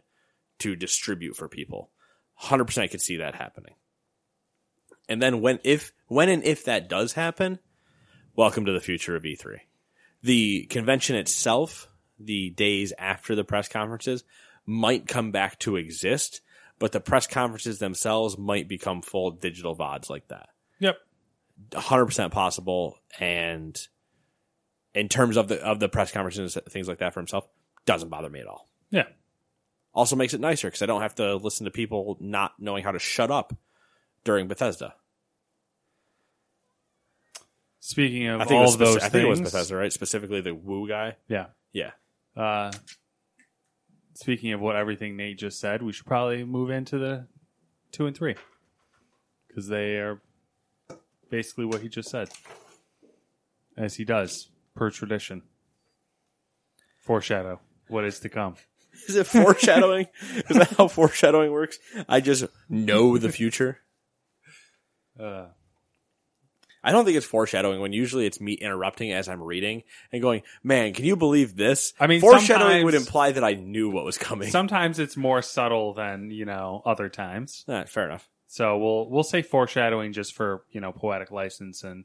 [0.60, 1.90] to distribute for people?
[2.42, 3.74] 100% I could see that happening.
[5.08, 7.58] And then when if when and if that does happen,
[8.34, 9.58] welcome to the future of E3.
[10.22, 14.24] The convention itself, the days after the press conferences,
[14.64, 16.40] might come back to exist,
[16.78, 20.48] but the press conferences themselves might become full digital VODs like that.
[20.78, 20.96] Yep.
[21.70, 23.80] 100% possible and
[24.94, 27.46] in terms of the of the press conferences things like that for himself
[27.86, 28.68] doesn't bother me at all.
[28.90, 29.06] Yeah.
[29.92, 32.92] also makes it nicer because i don't have to listen to people not knowing how
[32.92, 33.54] to shut up
[34.24, 34.94] during bethesda.
[37.80, 39.92] Speaking of i think, all of those speci- I think it was bethesda right?
[39.92, 41.16] Specifically the woo guy?
[41.28, 41.46] Yeah.
[41.72, 41.90] yeah.
[42.36, 42.70] Uh,
[44.14, 47.26] speaking of what everything Nate just said, we should probably move into the
[47.90, 48.36] two and three.
[49.48, 50.22] Because they are
[51.28, 52.30] basically what he just said,
[53.76, 55.42] as he does per tradition.
[57.00, 58.54] Foreshadow what is to come.
[59.08, 60.06] is it foreshadowing
[60.50, 61.78] is that how foreshadowing works
[62.10, 63.78] i just know the future
[65.20, 65.46] Uh,
[66.82, 70.42] I don't think it's foreshadowing when usually it's me interrupting as I'm reading and going,
[70.64, 71.92] man, can you believe this?
[72.00, 74.50] I mean, foreshadowing would imply that I knew what was coming.
[74.50, 77.64] sometimes it's more subtle than you know other times.
[77.68, 78.28] Ah, fair enough.
[78.48, 82.04] So we'll we'll say foreshadowing just for you know poetic license and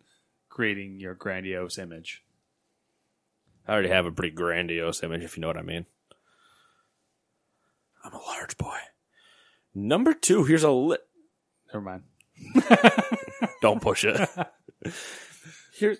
[0.49, 2.23] creating your grandiose image.
[3.67, 5.85] I already have a pretty grandiose image, if you know what I mean.
[8.03, 8.77] I'm a large boy.
[9.75, 11.01] Number two, here's a lit.
[11.73, 12.03] Never mind.
[13.61, 14.29] Don't push it.
[15.73, 15.99] here's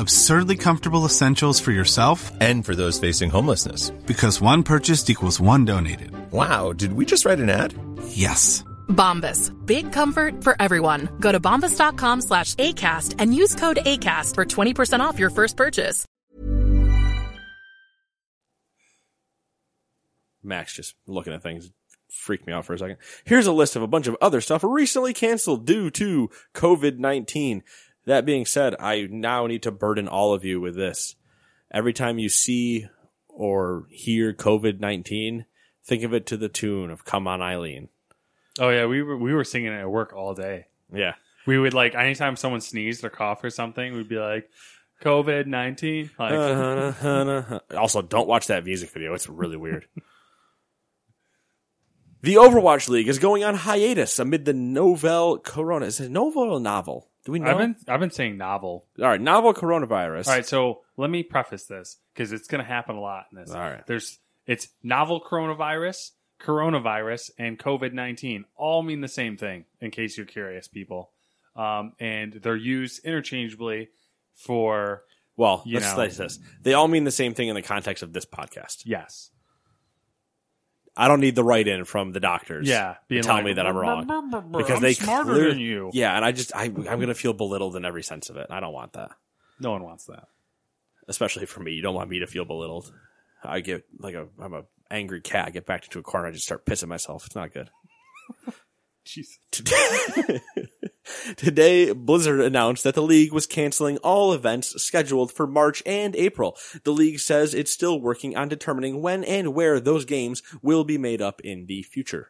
[0.00, 3.90] Absurdly comfortable essentials for yourself And for those facing homelessness.
[4.06, 6.10] because one purchased equals one donated.
[6.32, 7.74] Wow, did we just write an ad?
[8.08, 8.64] Yes.
[8.88, 9.52] Bombas.
[9.66, 11.10] Big comfort for everyone.
[11.20, 16.06] Go to bombas.com slash ACAST and use code ACAST for 20% off your first purchase.
[20.42, 21.70] Max just looking at things
[22.10, 22.96] freaked me out for a second.
[23.24, 27.62] Here's a list of a bunch of other stuff recently canceled due to COVID 19.
[28.06, 31.16] That being said, I now need to burden all of you with this.
[31.70, 32.88] Every time you see
[33.28, 35.44] or hear COVID 19,
[35.84, 37.88] think of it to the tune of Come On Eileen.
[38.58, 40.66] Oh yeah, we were we were singing it at work all day.
[40.92, 41.14] Yeah.
[41.46, 44.50] We would like anytime someone sneezed or coughed or something, we'd be like,
[45.02, 46.10] COVID nineteen.
[46.18, 49.14] Like Uh, also, don't watch that music video.
[49.14, 49.86] It's really weird.
[52.22, 55.86] the Overwatch League is going on hiatus amid the novel corona.
[55.86, 57.08] Is it novel or novel?
[57.30, 57.50] Do we know?
[57.52, 58.86] I've been I've been saying novel.
[58.98, 60.26] All right, novel coronavirus.
[60.26, 63.38] All right, so let me preface this because it's going to happen a lot in
[63.38, 63.52] this.
[63.52, 63.86] All right.
[63.86, 66.10] there's it's novel coronavirus,
[66.42, 69.64] coronavirus, and COVID nineteen all mean the same thing.
[69.80, 71.10] In case you're curious, people,
[71.54, 73.90] um, and they're used interchangeably
[74.34, 75.04] for
[75.36, 76.08] Well, You let's know.
[76.08, 76.38] say this.
[76.62, 78.82] They all mean the same thing in the context of this podcast.
[78.84, 79.30] yes,
[81.00, 82.68] I don't need the write in from the doctors.
[82.68, 84.06] yeah, to being tell like, me that I'm wrong.
[84.52, 85.90] Because I'm they smarter clear- than you.
[85.94, 88.48] Yeah, and I just I I'm gonna feel belittled in every sense of it.
[88.50, 89.10] I don't want that.
[89.58, 90.24] No one wants that.
[91.08, 91.72] Especially for me.
[91.72, 92.92] You don't want me to feel belittled.
[93.42, 95.46] I get like a I'm a angry cat.
[95.46, 96.28] I get backed into a corner.
[96.28, 97.24] I just start pissing myself.
[97.26, 97.70] It's not good.
[99.04, 99.38] Jesus.
[101.36, 106.56] Today, Blizzard announced that the league was canceling all events scheduled for March and April.
[106.84, 110.98] The league says it's still working on determining when and where those games will be
[110.98, 112.28] made up in the future.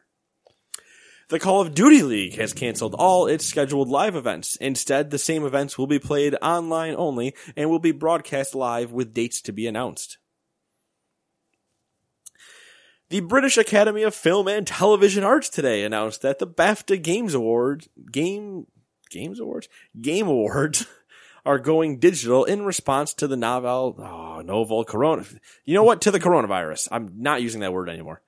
[1.30, 4.56] The Call of Duty League has canceled all its scheduled live events.
[4.56, 9.14] Instead, the same events will be played online only and will be broadcast live with
[9.14, 10.18] dates to be announced.
[13.10, 17.88] The British Academy of Film and Television Arts today announced that the BAFTA Games Awards,
[18.12, 18.68] Game,
[19.10, 19.68] Games Awards?
[20.00, 20.86] Game Awards
[21.44, 25.24] are going digital in response to the novel, oh, novel corona.
[25.64, 26.02] You know what?
[26.02, 26.86] To the coronavirus.
[26.92, 28.22] I'm not using that word anymore.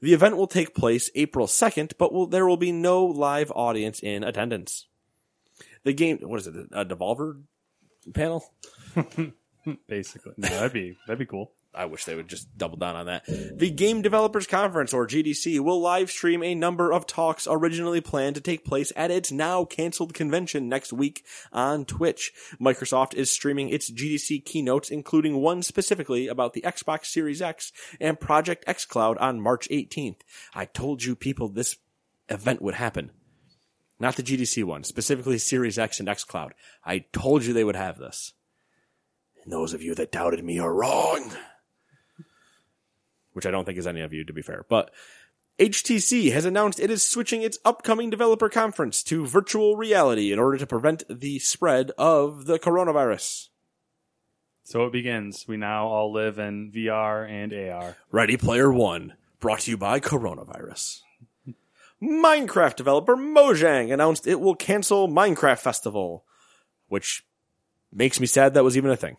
[0.00, 4.00] The event will take place April 2nd, but will, there will be no live audience
[4.00, 4.86] in attendance.
[5.82, 6.54] The game, what is it?
[6.72, 7.42] A Devolver
[8.14, 8.54] panel?
[9.86, 11.52] Basically, no, that'd be that'd be cool.
[11.76, 13.24] I wish they would just double down on that.
[13.26, 18.36] The Game Developers Conference, or GDC, will live stream a number of talks originally planned
[18.36, 22.32] to take place at its now canceled convention next week on Twitch.
[22.60, 28.20] Microsoft is streaming its GDC keynotes, including one specifically about the Xbox Series X and
[28.20, 30.20] Project xCloud on March 18th.
[30.54, 31.76] I told you people this
[32.28, 33.10] event would happen.
[34.00, 36.50] Not the GDC one, specifically Series X and xCloud.
[36.84, 38.32] I told you they would have this.
[39.42, 41.32] And those of you that doubted me are wrong
[43.34, 44.64] which I don't think is any of you, to be fair.
[44.68, 44.90] But
[45.58, 50.58] HTC has announced it is switching its upcoming developer conference to virtual reality in order
[50.58, 53.48] to prevent the spread of the coronavirus.
[54.64, 55.46] So it begins.
[55.46, 57.96] We now all live in VR and AR.
[58.10, 61.02] Ready Player One, brought to you by coronavirus.
[62.02, 66.24] Minecraft developer Mojang announced it will cancel Minecraft Festival,
[66.88, 67.24] which
[67.92, 69.18] makes me sad that was even a thing.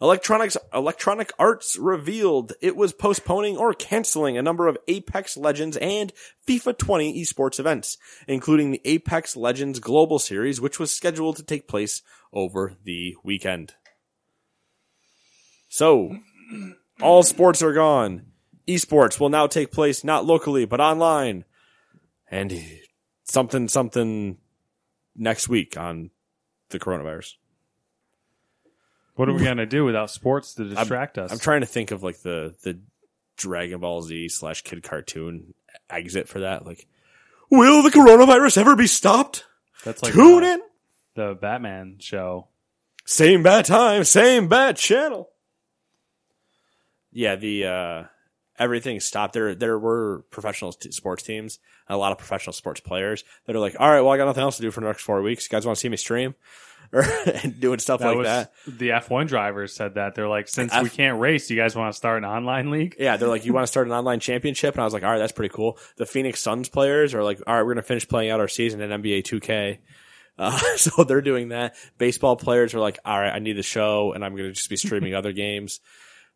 [0.00, 6.12] Electronics, Electronic Arts revealed it was postponing or canceling a number of Apex Legends and
[6.46, 7.96] FIFA 20 esports events,
[8.28, 13.74] including the Apex Legends Global Series, which was scheduled to take place over the weekend.
[15.68, 16.16] So,
[17.00, 18.26] all sports are gone.
[18.68, 21.44] Esports will now take place not locally, but online.
[22.30, 22.62] And
[23.24, 24.38] something, something
[25.14, 26.10] next week on
[26.70, 27.34] the coronavirus.
[29.16, 31.32] What are we gonna do without sports to distract us?
[31.32, 32.80] I'm trying to think of like the the
[33.36, 35.54] Dragon Ball Z slash kid cartoon
[35.90, 36.64] exit for that.
[36.64, 36.86] Like,
[37.50, 39.44] will the coronavirus ever be stopped?
[39.84, 40.60] That's like Tune the, in.
[41.14, 42.48] the Batman show.
[43.04, 45.30] Same bad time, same bad channel.
[47.12, 48.04] Yeah, the uh
[48.58, 49.32] everything stopped.
[49.32, 51.58] There there were professional t- sports teams
[51.88, 54.26] and a lot of professional sports players that are like, all right, well, I got
[54.26, 55.44] nothing else to do for the next four weeks.
[55.44, 56.34] You guys want to see me stream?
[56.92, 57.02] Or
[57.42, 58.52] and doing stuff That like was that.
[58.66, 61.92] the F1 drivers said that they're like, since F- we can't race, you guys want
[61.92, 62.96] to start an online league?
[62.98, 64.74] Yeah, they're like, you want to start an online championship?
[64.74, 65.78] And I was like, all right, that's pretty cool.
[65.96, 68.48] The Phoenix Suns players are like, all right, we're going to finish playing out our
[68.48, 69.78] season in NBA 2K.
[70.38, 71.74] Uh, so they're doing that.
[71.98, 74.70] Baseball players are like, all right, I need the show and I'm going to just
[74.70, 75.80] be streaming other games.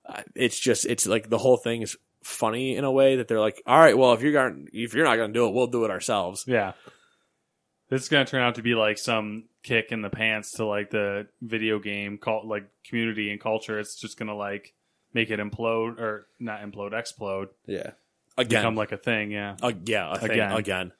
[0.06, 3.40] Uh, it's just, it's like the whole thing is funny in a way that they're
[3.40, 5.66] like, all right, well, if you're going, if you're not going to do it, we'll
[5.68, 6.44] do it ourselves.
[6.46, 6.72] Yeah.
[7.90, 10.64] This is going to turn out to be like some kick in the pants to
[10.64, 13.78] like the video game cult, like community and culture.
[13.78, 14.72] It's just going to like
[15.12, 17.90] make it implode or not implode, explode, Yeah.
[18.38, 18.60] Again.
[18.62, 19.30] become like a thing.
[19.32, 19.56] Yeah.
[19.60, 20.52] Uh, yeah, a thing Again.
[20.52, 20.92] again.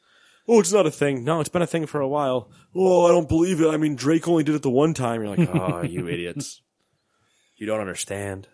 [0.49, 1.23] Oh, it's not a thing.
[1.25, 2.51] No, it's been a thing for a while.
[2.75, 3.69] Oh, I don't believe it.
[3.69, 5.23] I mean, Drake only did it the one time.
[5.23, 6.61] You're like, oh, you idiots.
[7.57, 8.49] You don't understand.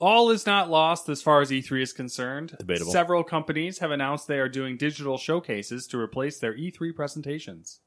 [0.00, 2.54] All is not lost as far as E3 is concerned.
[2.58, 2.92] Debatable.
[2.92, 7.80] Several companies have announced they are doing digital showcases to replace their E3 presentations.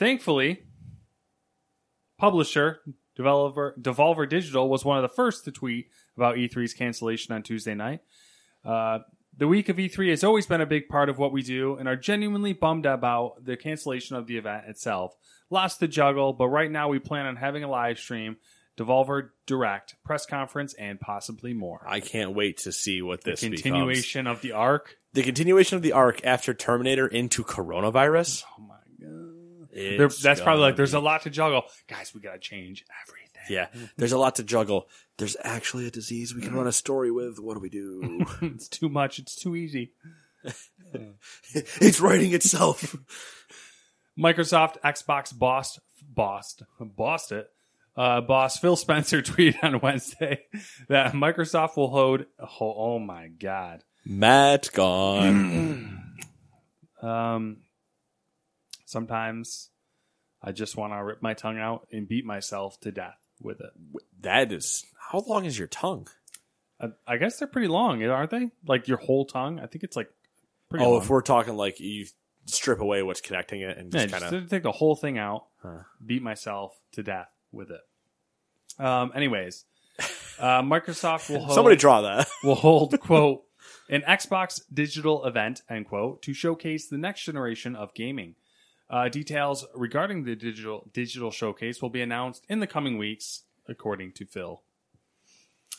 [0.00, 0.62] Thankfully,
[2.16, 2.80] publisher
[3.14, 7.74] developer Devolver Digital was one of the first to tweet about E3's cancellation on Tuesday
[7.74, 8.00] night.
[8.64, 9.00] Uh,
[9.36, 11.86] the week of E3 has always been a big part of what we do and
[11.86, 15.14] are genuinely bummed about the cancellation of the event itself.
[15.50, 18.38] Lots to juggle, but right now we plan on having a live stream,
[18.78, 21.84] Devolver Direct, press conference, and possibly more.
[21.86, 23.60] I can't wait to see what this becomes.
[23.60, 24.96] Continuation of the arc.
[25.12, 28.44] The continuation of the arc after Terminator into coronavirus.
[28.58, 28.80] Oh my god.
[28.96, 31.64] It's There, that's probably like there's be- a lot to juggle.
[31.88, 33.26] Guys, we gotta change everything.
[33.48, 34.88] Yeah, there's a lot to juggle.
[35.18, 37.38] There's actually a disease we can run a story with.
[37.38, 38.24] What do we do?
[38.42, 39.18] it's too much.
[39.18, 39.92] It's too easy.
[41.54, 42.96] it's writing itself.
[44.18, 47.48] Microsoft Xbox boss bossed bossed it.
[47.96, 50.44] Uh, boss Phil Spencer tweeted on Wednesday
[50.88, 52.24] that Microsoft will hold.
[52.38, 53.84] Oh, oh my god.
[54.04, 55.96] Matt gone.
[57.02, 57.62] Um,
[58.90, 59.70] sometimes
[60.42, 63.70] I just want to rip my tongue out and beat myself to death with it.
[64.20, 66.08] that is how long is your tongue?
[66.80, 68.50] I, I guess they're pretty long, aren't they?
[68.66, 69.60] Like your whole tongue.
[69.60, 70.10] I think it's like
[70.68, 71.02] pretty oh, long.
[71.02, 72.06] if we're talking like you
[72.46, 75.46] strip away what's connecting it and just just kind of take the whole thing out,
[75.62, 75.80] Huh.
[76.04, 77.80] beat myself to death with it.
[78.82, 79.64] Um, anyways,
[80.38, 82.28] uh, Microsoft will hold, somebody draw that.
[82.44, 83.42] will hold quote
[83.90, 88.36] An Xbox digital event, end quote, to showcase the next generation of gaming.
[88.90, 94.12] Uh, details regarding the digital digital showcase will be announced in the coming weeks, according
[94.12, 94.62] to Phil.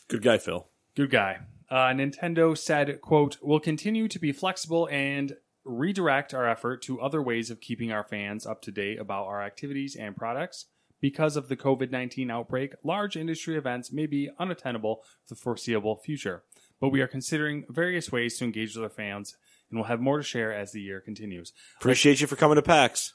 [0.08, 0.66] Good guy, Phil.
[0.96, 1.40] Good guy.
[1.70, 7.22] Uh, Nintendo said, quote, we'll continue to be flexible and redirect our effort to other
[7.22, 10.66] ways of keeping our fans up to date about our activities and products.
[11.00, 15.96] Because of the COVID 19 outbreak, large industry events may be unattainable for the foreseeable
[15.96, 16.44] future.
[16.80, 19.36] But we are considering various ways to engage with our fans,
[19.72, 21.52] and we'll have more to share as the year continues.
[21.80, 23.14] Appreciate you for coming to PAX.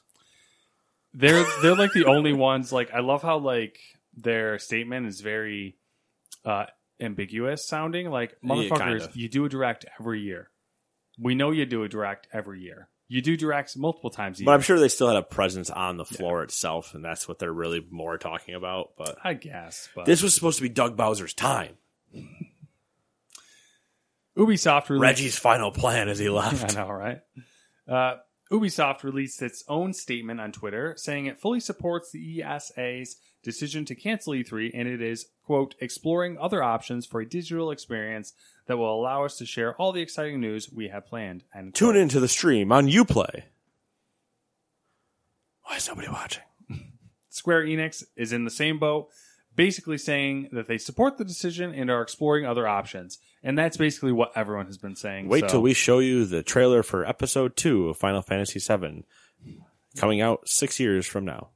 [1.14, 2.72] They're they're like the only ones.
[2.72, 3.78] Like I love how like
[4.14, 5.76] their statement is very
[6.44, 6.66] uh,
[7.00, 8.10] ambiguous sounding.
[8.10, 9.16] Like Yeah, motherfuckers, of.
[9.16, 10.50] you do a direct every year.
[11.18, 12.88] We know you do a direct every year.
[13.10, 14.46] You do directs multiple times a year.
[14.46, 17.38] But I'm sure they still had a presence on the floor itself, and that's what
[17.38, 18.90] they're really more talking about.
[18.98, 19.88] But I guess.
[19.94, 21.78] But this was supposed to be Doug Bowser's time.
[24.38, 26.76] Ubisoft released Reggie's final plan as he left.
[26.76, 27.20] I know, right?
[27.88, 28.16] Uh,
[28.50, 33.94] Ubisoft released its own statement on Twitter saying it fully supports the ESA's decision to
[33.94, 38.32] cancel E3 and it is, quote, exploring other options for a digital experience
[38.66, 41.44] that will allow us to share all the exciting news we have planned.
[41.52, 43.42] And Tune into the stream on UPlay.
[45.64, 46.44] Why is nobody watching?
[47.28, 49.08] Square Enix is in the same boat,
[49.58, 53.18] basically saying that they support the decision and are exploring other options.
[53.42, 55.28] And that's basically what everyone has been saying.
[55.28, 59.04] Wait so- till we show you the trailer for episode two of Final Fantasy VII,
[59.96, 61.48] coming out six years from now.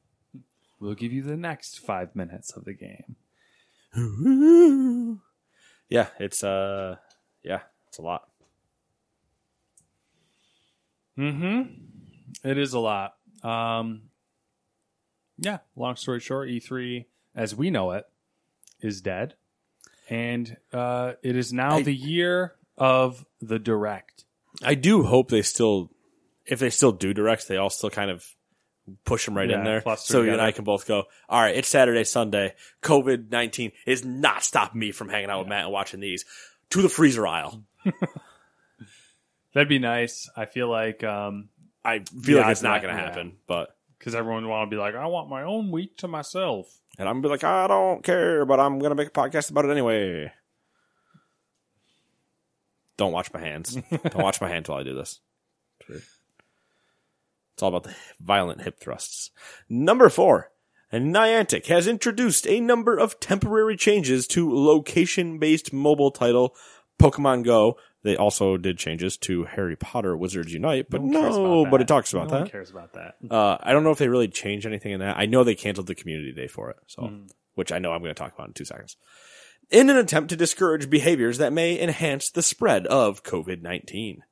[0.80, 3.16] We'll give you the next five minutes of the game.
[5.88, 6.96] Yeah, it's uh,
[7.42, 8.26] yeah, it's a lot.
[11.18, 12.48] Mm-hmm.
[12.48, 13.12] It is a lot.
[13.42, 14.04] Um.
[15.36, 15.58] Yeah.
[15.76, 17.04] Long story short, E3,
[17.34, 18.04] as we know it,
[18.80, 19.34] is dead,
[20.10, 24.24] and uh, it is now I- the year of the direct.
[24.62, 25.90] I do hope they still,
[26.46, 28.24] if they still do directs, they all still kind of
[29.04, 30.40] push them right in there, so you and.
[30.40, 31.04] I can both go.
[31.28, 32.54] All right, it's Saturday, Sunday.
[32.82, 36.24] COVID nineteen is not stopping me from hanging out with Matt and watching these
[36.70, 37.62] to the freezer aisle.
[39.54, 40.28] That'd be nice.
[40.36, 41.48] I feel like um
[41.84, 43.06] I feel Yeah, like it's not going to yeah.
[43.08, 46.80] happen, but because everyone want to be like, I want my own week to myself.
[46.98, 49.64] and I'm gonna be like, I don't care, but I'm gonna make a podcast about
[49.64, 50.32] it anyway.
[52.96, 53.74] Don't watch my hands.
[53.90, 55.20] don't watch my hands while I do this.
[55.88, 59.30] It's all about the violent hip thrusts.
[59.68, 60.50] Number four.
[60.92, 66.54] Niantic has introduced a number of temporary changes to location-based mobile title
[67.00, 67.78] Pokemon Go.
[68.04, 71.88] They also did changes to Harry Potter Wizards Unite, but no, about nobody that.
[71.88, 72.50] talks about no one that.
[72.50, 73.14] cares about that.
[73.30, 75.16] Uh, I don't know if they really changed anything in that.
[75.16, 77.26] I know they canceled the community day for it, so Hmm.
[77.54, 78.96] which I know I'm going to talk about in two seconds.
[79.70, 84.22] In an attempt to discourage behaviors that may enhance the spread of COVID 19,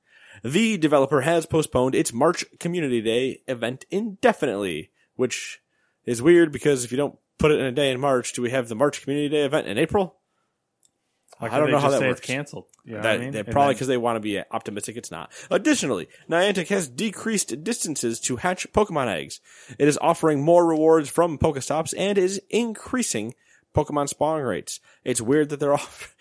[0.42, 5.60] the developer has postponed its March Community Day event indefinitely, which
[6.04, 8.50] is weird because if you don't put it in a day in March, do we
[8.50, 10.16] have the March Community Day event in April?
[11.40, 12.20] Like, I don't know how that works.
[12.26, 12.66] Canceled.
[12.84, 13.34] You know that, I mean?
[13.34, 14.96] And probably because they want to be optimistic.
[14.96, 15.32] It's not.
[15.50, 19.40] Additionally, Niantic has decreased distances to hatch Pokemon eggs.
[19.78, 23.34] It is offering more rewards from Pokestops and is increasing
[23.74, 24.80] Pokemon spawning rates.
[25.04, 26.14] It's weird that they're off.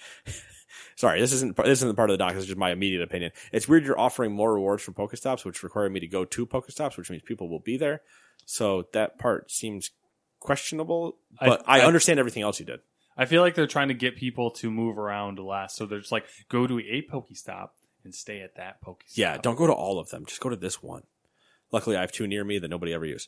[0.95, 2.33] Sorry, this isn't this isn't the part of the doc.
[2.33, 3.31] This is just my immediate opinion.
[3.53, 6.97] It's weird you're offering more rewards from Pokestops, which require me to go to Pokestops,
[6.97, 8.01] which means people will be there.
[8.45, 9.91] So that part seems
[10.39, 11.17] questionable.
[11.39, 12.79] I- But I, I- understand everything else you did.
[13.19, 16.11] I feel like they're trying to get people to move around less, so they're just
[16.11, 17.71] like go to a Pokestop
[18.05, 19.17] and stay at that Pokestop.
[19.17, 20.25] Yeah, don't go to all of them.
[20.25, 21.03] Just go to this one.
[21.69, 23.27] Luckily, I have two near me that nobody ever use.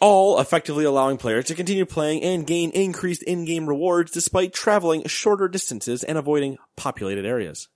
[0.00, 5.46] All effectively allowing players to continue playing and gain increased in-game rewards despite traveling shorter
[5.46, 7.68] distances and avoiding populated areas.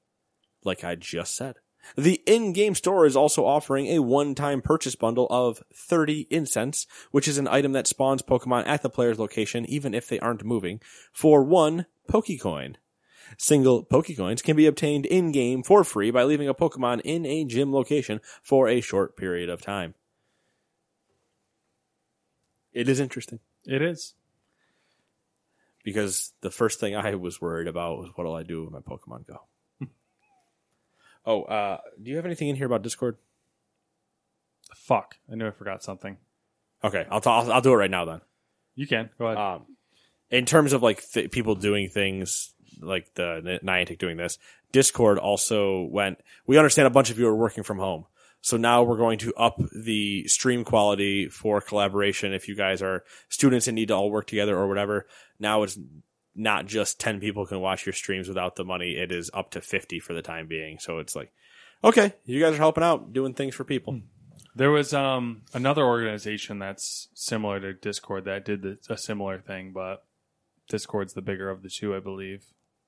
[0.64, 1.54] Like I just said.
[1.96, 7.38] The in-game store is also offering a one-time purchase bundle of 30 incense, which is
[7.38, 10.80] an item that spawns Pokemon at the player's location even if they aren't moving,
[11.12, 12.76] for one Pokecoin.
[13.38, 17.72] Single Pokecoins can be obtained in-game for free by leaving a Pokemon in a gym
[17.72, 19.94] location for a short period of time.
[22.72, 24.14] It is interesting It is.
[25.84, 29.26] because the first thing I was worried about was what'll I do with my Pokemon
[29.26, 29.44] Go.
[31.26, 33.16] Oh, uh, do you have anything in here about Discord?
[34.74, 35.16] Fuck.
[35.30, 36.16] I knew I forgot something.
[36.82, 38.20] Okay, I'll, t- I'll I'll do it right now then.
[38.74, 39.38] You can go ahead.
[39.38, 39.66] Um,
[40.30, 44.38] in terms of like th- people doing things like the Niantic doing this,
[44.72, 46.18] Discord also went.
[46.46, 48.04] We understand a bunch of you are working from home,
[48.42, 52.34] so now we're going to up the stream quality for collaboration.
[52.34, 55.06] If you guys are students and need to all work together or whatever,
[55.38, 55.78] now it's
[56.34, 58.92] not just 10 people can watch your streams without the money.
[58.92, 60.78] It is up to 50 for the time being.
[60.78, 61.32] So it's like,
[61.82, 64.00] okay, you guys are helping out, doing things for people.
[64.56, 69.72] There was um another organization that's similar to Discord that did the, a similar thing,
[69.72, 70.04] but
[70.68, 72.44] Discord's the bigger of the two, I believe.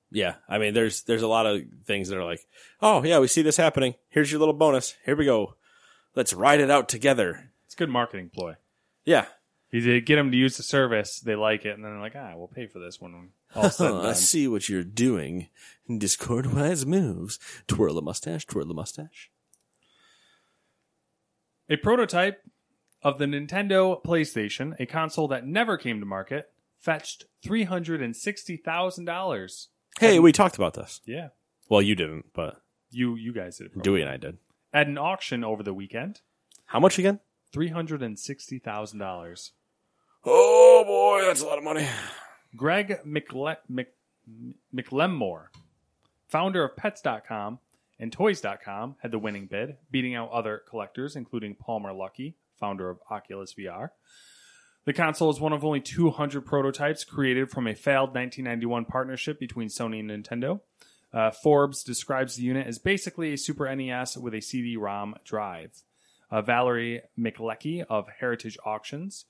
[0.09, 0.35] Yeah.
[0.47, 2.45] I mean, there's, there's a lot of things that are like,
[2.81, 3.95] oh yeah, we see this happening.
[4.09, 4.95] Here's your little bonus.
[5.05, 5.55] Here we go.
[6.15, 7.51] Let's ride it out together.
[7.65, 8.55] It's a good marketing ploy.
[9.05, 9.25] Yeah.
[9.71, 12.31] You get them to use the service, they like it, and then they're like, ah,
[12.35, 15.47] we'll pay for this when all said and oh, I see what you're doing.
[15.97, 17.39] Discord wise moves.
[17.67, 19.29] Twirl a mustache, twirl a mustache.
[21.69, 22.41] A prototype
[23.03, 28.15] of the Nintendo PlayStation, a console that never came to market, fetched three hundred and
[28.15, 29.69] sixty thousand dollars.
[29.99, 31.01] Hey, we talked about this.
[31.05, 31.29] Yeah,
[31.69, 33.81] Well, you didn't, but you you guys did it.
[33.83, 34.37] Dewey and I did.
[34.73, 36.21] at an auction over the weekend.
[36.67, 37.19] How much again?
[37.51, 39.51] Three hundred and sixty thousand dollars.
[40.25, 41.87] Oh boy, that's a lot of money.
[42.57, 43.93] Greg McLe- Mc-
[44.75, 45.47] McLemore,
[46.27, 47.59] founder of Pets.com
[47.99, 52.99] and Toys.com, had the winning bid, beating out other collectors, including Palmer Luckey, founder of
[53.09, 53.89] Oculus VR.
[54.85, 59.67] The console is one of only 200 prototypes created from a failed 1991 partnership between
[59.67, 60.61] Sony and Nintendo.
[61.13, 65.83] Uh, Forbes describes the unit as basically a Super NES with a CD-ROM drive.
[66.29, 69.25] Uh, Valerie McLeckie of Heritage Auctions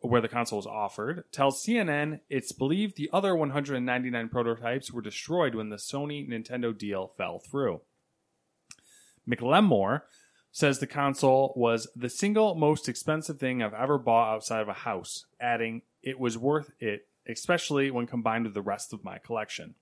[0.00, 5.54] where the console is offered, tells CNN it's believed the other 199 prototypes were destroyed
[5.54, 7.80] when the Sony Nintendo deal fell through.
[9.28, 10.02] McLemore
[10.50, 14.74] says the console was the single most expensive thing I've ever bought outside of a
[14.74, 19.74] house, adding, it was worth it, especially when combined with the rest of my collection.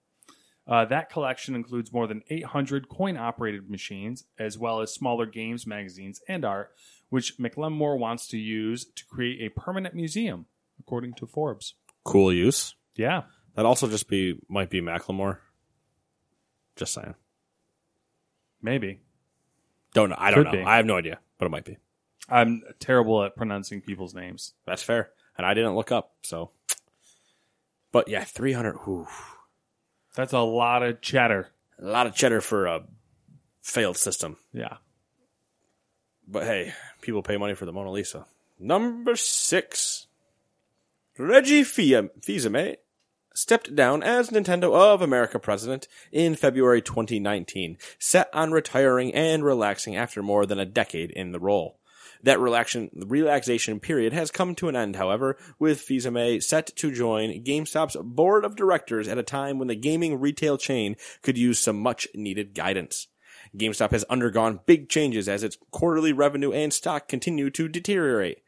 [0.67, 5.67] Uh, that collection includes more than 800 coin operated machines, as well as smaller games,
[5.67, 6.71] magazines, and art,
[7.11, 10.47] which McLemore wants to use to create a permanent museum,
[10.79, 11.75] according to Forbes.
[12.05, 12.75] Cool use.
[12.97, 13.23] Yeah.
[13.57, 15.39] That also just be might be Macklemore.
[16.77, 17.15] Just saying.
[18.63, 19.01] Maybe.
[19.93, 20.17] Don't know.
[20.19, 20.59] I don't Could know.
[20.61, 20.65] be.
[20.65, 21.79] I have no idea, but it might be.
[22.29, 24.55] I'm terrible at pronouncing people's names.
[24.67, 25.11] That's fair.
[25.37, 26.53] And I didn't look up, so.
[27.93, 28.77] But yeah, three hundred.
[30.15, 31.49] That's a lot of cheddar.
[31.81, 32.85] A lot of cheddar for a
[33.63, 34.37] failed system.
[34.53, 34.77] Yeah.
[36.31, 38.25] But hey, people pay money for the Mona Lisa.
[38.59, 40.07] Number six.
[41.19, 42.77] Reggie Fils-Aimé
[43.35, 49.97] stepped down as Nintendo of America president in February 2019, set on retiring and relaxing
[49.97, 51.79] after more than a decade in the role.
[52.23, 57.43] That relaxation, relaxation period has come to an end, however, with Fils-Aimé set to join
[57.43, 61.81] GameStop's board of directors at a time when the gaming retail chain could use some
[61.81, 63.09] much needed guidance.
[63.57, 68.43] GameStop has undergone big changes as its quarterly revenue and stock continue to deteriorate.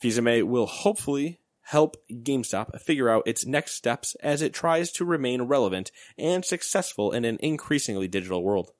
[0.00, 5.42] Fils-Aimé will hopefully help GameStop figure out its next steps as it tries to remain
[5.42, 8.70] relevant and successful in an increasingly digital world.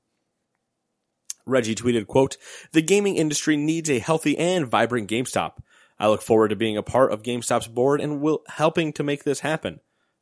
[1.45, 2.37] Reggie tweeted, quote,
[2.73, 5.55] The gaming industry needs a healthy and vibrant GameStop.
[5.99, 9.25] I look forward to being a part of GameStop's board and will helping to make
[9.25, 9.81] this happen.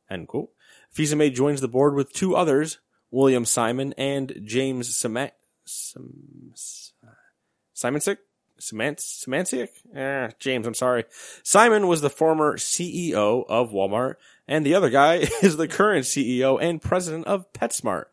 [0.09, 0.49] End quote.
[0.91, 2.79] Fils-Aimé joins the board with two others,
[3.11, 5.31] William Simon and James Sima-
[5.65, 6.53] Sim-
[7.75, 8.17] Simonsick?
[9.95, 11.05] Eh, James, I'm sorry.
[11.43, 14.15] Simon was the former CEO of Walmart,
[14.47, 18.05] and the other guy is the current CEO and president of PetSmart.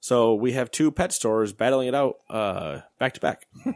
[0.00, 3.46] So we have two pet stores battling it out uh, back to back.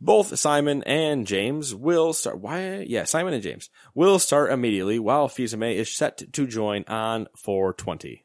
[0.00, 2.40] Both Simon and James will start.
[2.40, 2.84] Why?
[2.88, 8.24] Yeah, Simon and James will start immediately, while Fils-Aimé is set to join on 420.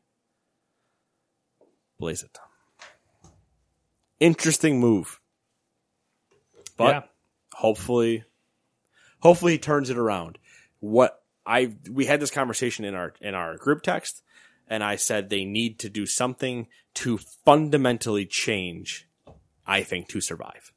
[2.04, 2.38] Blaze it.
[4.20, 5.22] Interesting move,
[6.76, 7.04] but Yeah.
[7.54, 8.26] hopefully,
[9.22, 10.38] hopefully he turns it around.
[10.82, 14.22] What I we had this conversation in our in our group text,
[14.68, 19.08] and I said they need to do something to fundamentally change.
[19.66, 20.74] I think to survive.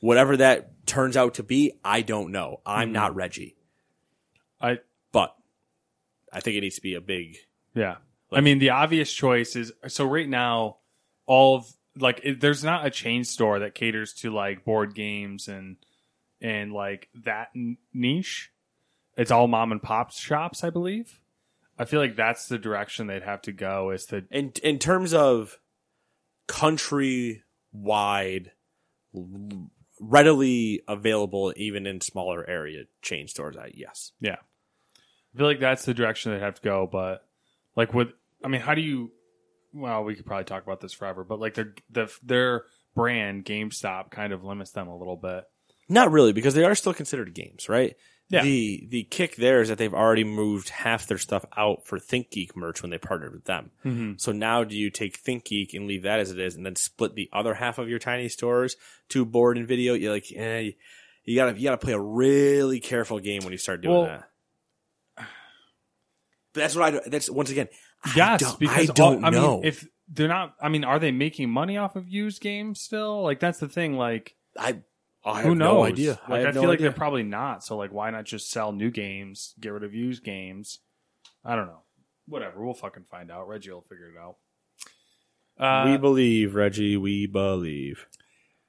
[0.00, 2.60] Whatever that turns out to be, I don't know.
[2.66, 2.92] I'm mm-hmm.
[2.92, 3.56] not Reggie,
[4.60, 5.34] I but
[6.30, 7.38] I think it needs to be a big.
[7.74, 7.96] yeah.
[8.32, 10.78] I mean, the obvious choice is so right now,
[11.26, 11.66] all of
[11.96, 15.76] like it, there's not a chain store that caters to like board games and
[16.40, 18.50] and like that n- niche.
[19.16, 21.20] It's all mom and pop shops, I believe.
[21.78, 23.90] I feel like that's the direction they'd have to go.
[23.90, 25.58] Is to in in terms of
[26.46, 28.52] country wide
[30.00, 34.36] readily available even in smaller area chain stores I yes Yeah.
[35.34, 37.26] I feel like that's the direction they'd have to go, but
[37.76, 38.08] like with
[38.44, 39.12] I mean, how do you
[39.72, 42.64] well, we could probably talk about this forever, but like their the, their
[42.94, 45.44] brand GameStop kind of limits them a little bit.
[45.88, 47.96] Not really, because they are still considered games, right?
[48.30, 48.42] Yeah.
[48.42, 52.54] The the kick there is that they've already moved half their stuff out for ThinkGeek
[52.56, 53.70] merch when they partnered with them.
[53.86, 54.12] Mm-hmm.
[54.18, 57.14] So now do you take ThinkGeek and leave that as it is, and then split
[57.14, 58.76] the other half of your tiny stores
[59.10, 59.94] to board and video?
[59.94, 60.72] You're like, eh,
[61.24, 64.24] you- gotta you gotta play a really careful game when you start doing Well- that.
[66.54, 66.90] But that's what I.
[66.92, 67.00] do.
[67.06, 67.68] That's once again.
[68.04, 69.54] I Yes, don't, because I don't all- know.
[69.56, 73.22] mean, if they're not, I mean, are they making money off of used games still?
[73.22, 73.94] Like that's the thing.
[73.96, 74.80] Like I,
[75.24, 75.74] I have who knows?
[75.74, 76.20] no idea.
[76.28, 76.88] Like, I I, feel no like idea.
[76.88, 77.64] they're probably not.
[77.64, 80.78] So like, why not just sell new games, get rid of used games?
[81.44, 81.82] I don't know.
[82.26, 82.64] Whatever.
[82.64, 83.48] We'll fucking find out.
[83.48, 84.36] Reggie will figure it out.
[85.58, 86.96] Uh, we believe, Reggie.
[86.96, 88.06] We believe.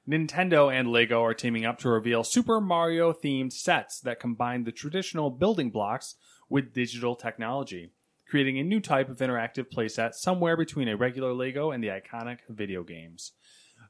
[0.08, 4.72] Nintendo and Lego are teaming up to reveal Super Mario themed sets that combine the
[4.72, 6.16] traditional building blocks
[6.48, 7.92] with digital technology,
[8.30, 12.38] creating a new type of interactive playset somewhere between a regular Lego and the iconic
[12.48, 13.32] video games.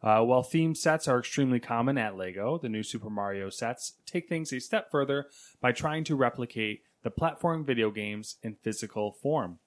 [0.03, 4.29] Uh, while theme sets are extremely common at Lego, the new Super Mario sets take
[4.29, 5.27] things a step further
[5.61, 9.59] by trying to replicate the platform video games in physical form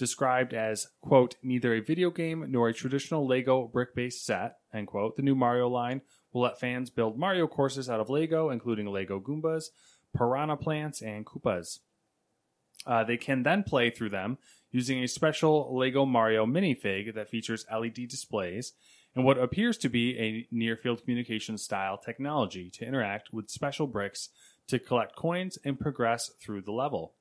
[0.00, 5.14] described as quote neither a video game nor a traditional lego brick-based set end quote
[5.16, 6.00] the new mario line
[6.32, 9.64] will let fans build mario courses out of lego including lego goombas
[10.16, 11.80] piranha plants and koopas
[12.86, 14.38] uh, they can then play through them
[14.70, 18.72] using a special lego mario minifig that features led displays
[19.14, 23.86] and what appears to be a near field communication style technology to interact with special
[23.86, 24.28] bricks
[24.68, 27.14] to collect coins and progress through the level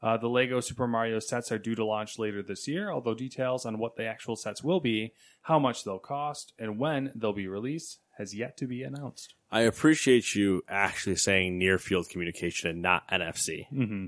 [0.00, 3.66] uh, the Lego Super Mario sets are due to launch later this year, although details
[3.66, 7.48] on what the actual sets will be, how much they'll cost, and when they'll be
[7.48, 9.34] released has yet to be announced.
[9.50, 13.66] I appreciate you actually saying near field communication and not NFC.
[13.72, 14.06] Mm-hmm.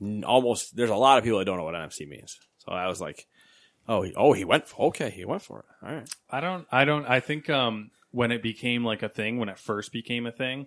[0.00, 2.38] Almost, there's a lot of people that don't know what NFC means.
[2.58, 3.26] So I was like,
[3.88, 4.66] oh, he, oh, he went.
[4.66, 5.64] For, okay, he went for it.
[5.86, 6.08] All right.
[6.30, 6.66] I don't.
[6.70, 7.06] I don't.
[7.06, 10.66] I think um, when it became like a thing, when it first became a thing,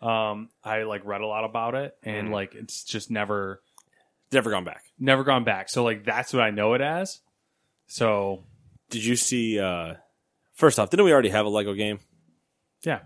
[0.00, 3.60] um, I like read a lot about it, and like it's just never,
[4.32, 4.84] Never gone back.
[4.98, 5.68] never gone back.
[5.68, 7.20] So like that's what I know it as.
[7.86, 8.44] So
[8.90, 9.58] Did you see?
[9.60, 9.94] uh
[10.54, 11.98] First off, didn't we already have a Lego game?
[12.84, 13.00] yeah.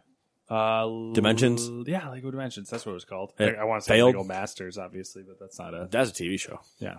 [0.48, 1.68] Uh, Dimensions?
[1.88, 2.70] yeah, Lego Dimensions.
[2.70, 3.32] That's what it was called.
[3.38, 4.14] It I, I want to say failed?
[4.14, 5.88] Lego Masters, obviously, but that's not a.
[5.90, 6.60] That's a TV show.
[6.78, 6.98] Yeah,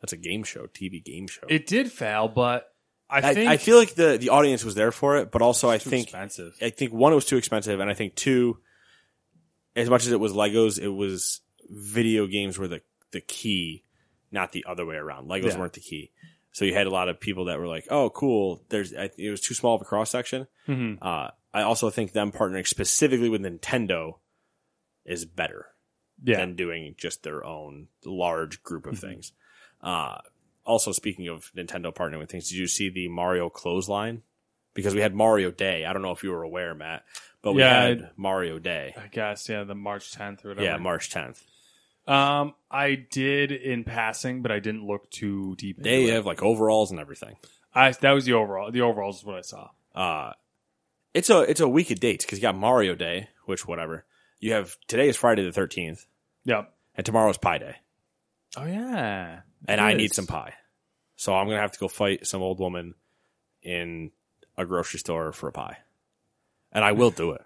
[0.00, 1.46] That's a game show, TV game show.
[1.48, 2.72] it did fail, but
[3.10, 5.68] I I, think I feel like the the audience was there for it, but also
[5.68, 6.56] I think expensive.
[6.62, 8.58] I think one it was too expensive, and I think two,
[9.74, 12.80] as much as it was Legos, it was video games were the
[13.12, 13.84] the key,
[14.32, 15.28] not the other way around.
[15.28, 15.58] Legos Yeah.
[15.58, 16.12] weren't the key,
[16.50, 19.30] so you had a lot of people that were like, "Oh, cool." There's I, it
[19.30, 20.46] was too small of a cross section.
[20.66, 20.98] Mhm.
[21.02, 24.18] Uh, I also think them partnering specifically with Nintendo
[25.04, 25.66] is better
[26.22, 29.32] Yeah, than doing just their own large group of things.
[29.80, 30.18] Uh,
[30.64, 34.22] also, speaking of Nintendo partnering with things, did you see the Mario clothesline?
[34.74, 35.86] Because we had Mario Day.
[35.86, 37.04] I don't know if you were aware, Matt,
[37.40, 38.94] but we Yeah, had I- Mario Day.
[38.96, 40.66] I guess yeah, the March 10th or whatever.
[40.66, 41.42] Yeah, March 10th.
[42.06, 45.78] Um, I did in passing, but I didn't look too deep.
[45.78, 46.12] Into They it.
[46.12, 47.36] have like overalls and everything.
[47.74, 48.70] I that was the overall.
[48.70, 49.70] The overalls is what I saw.
[49.94, 50.32] Uh,
[51.16, 54.04] it's a it's a week of dates because you got Mario Day, which whatever.
[54.38, 56.04] You have today is Friday the thirteenth,
[56.44, 56.72] Yep.
[56.94, 57.76] and tomorrow's Pie Day,
[58.56, 59.96] Oh yeah, and I is.
[59.98, 60.52] need some pie.
[61.16, 62.94] So I'm gonna have to go fight some old woman
[63.62, 64.10] in
[64.58, 65.78] a grocery store for a pie,
[66.72, 67.42] and I will do it.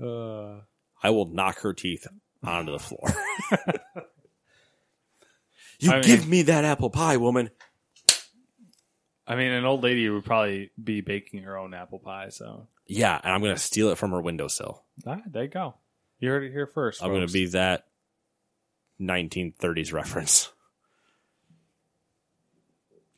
[0.00, 0.60] Uh,
[1.02, 2.06] I will knock her teeth
[2.44, 3.08] onto the floor.
[5.78, 7.50] you I give me that apple pie, woman.
[9.30, 12.30] I mean, an old lady would probably be baking her own apple pie.
[12.30, 14.82] So Yeah, and I'm gonna steal it from her windowsill.
[15.06, 15.74] Ah, there you go.
[16.18, 17.00] You heard it here first.
[17.00, 17.86] I'm gonna be that
[19.00, 20.50] 1930s reference.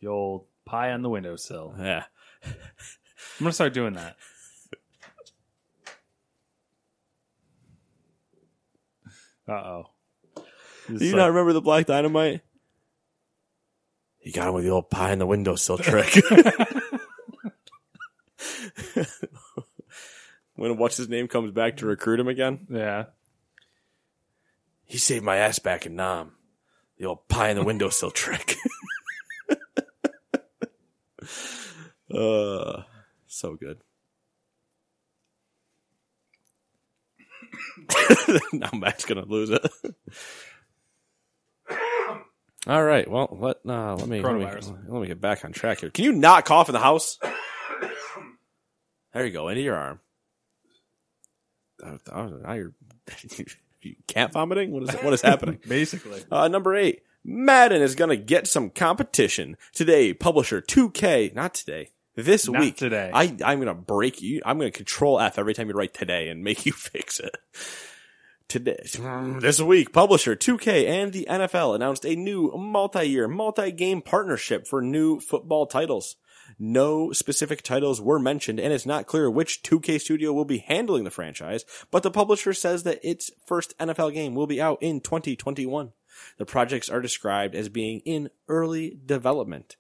[0.01, 1.77] the old pie on the windowsill.
[1.79, 2.05] Yeah.
[2.45, 2.53] I'm
[3.39, 4.17] gonna start doing that.
[9.49, 9.85] Uh oh.
[10.89, 12.43] Do you not remember the black dynamite?
[14.23, 16.15] You got him with the old pie in the windowsill trick.
[20.55, 23.07] when what's his name comes back to recruit him again, Yeah.
[24.85, 26.33] he saved my ass back in Nam.
[26.99, 28.57] The old pie in the windowsill trick.
[32.15, 32.83] uh,
[33.27, 33.79] so good.
[38.53, 39.67] now Matt's gonna lose it.
[42.67, 43.09] All right.
[43.11, 44.45] Well, let uh, let me let me,
[44.89, 45.91] let me get back on track here.
[45.91, 47.19] Can you not cough in the house?
[49.15, 50.01] There you go, into your arm.
[51.83, 52.73] Now you're
[53.83, 54.71] you cat vomiting.
[54.71, 55.59] What is what is happening?
[55.69, 56.23] Basically.
[56.31, 60.15] Uh, number eight, Madden is going to get some competition today.
[60.15, 63.11] Publisher 2K, not today, This Not week, today.
[63.13, 64.41] I I'm gonna break you.
[64.47, 67.37] I'm gonna control F every time you write today and make you fix it.
[68.49, 68.85] Today,
[69.41, 75.21] this week, publisher 2K and the NFL announced a new multi-year, multi-game partnership for new
[75.21, 76.17] football titles.
[76.59, 81.05] No specific titles were mentioned, and it's not clear which 2K studio will be handling
[81.05, 85.01] the franchise, but the publisher says that its first NFL game will be out in
[85.01, 85.93] 2021.
[86.37, 89.77] The projects are described as being in early development.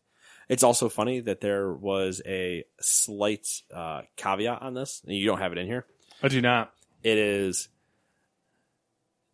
[0.48, 5.38] It's also funny that there was a slight uh, caveat on this, and you don't
[5.38, 5.86] have it in here.
[6.22, 6.72] I do not.
[7.02, 7.68] It is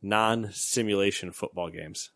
[0.03, 2.11] non-simulation football games.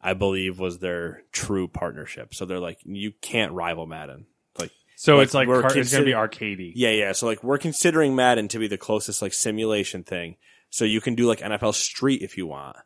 [0.00, 2.34] I believe was their true partnership.
[2.34, 4.26] So they're like, you can't rival Madden.
[4.58, 6.72] Like, So Like, it's like we're car- it's going to be arcadey.
[6.76, 7.12] yeah, yeah.
[7.12, 10.36] So like, we're considering Madden to be the closest like simulation thing.
[10.70, 12.76] So you can do like NFL Street if you want,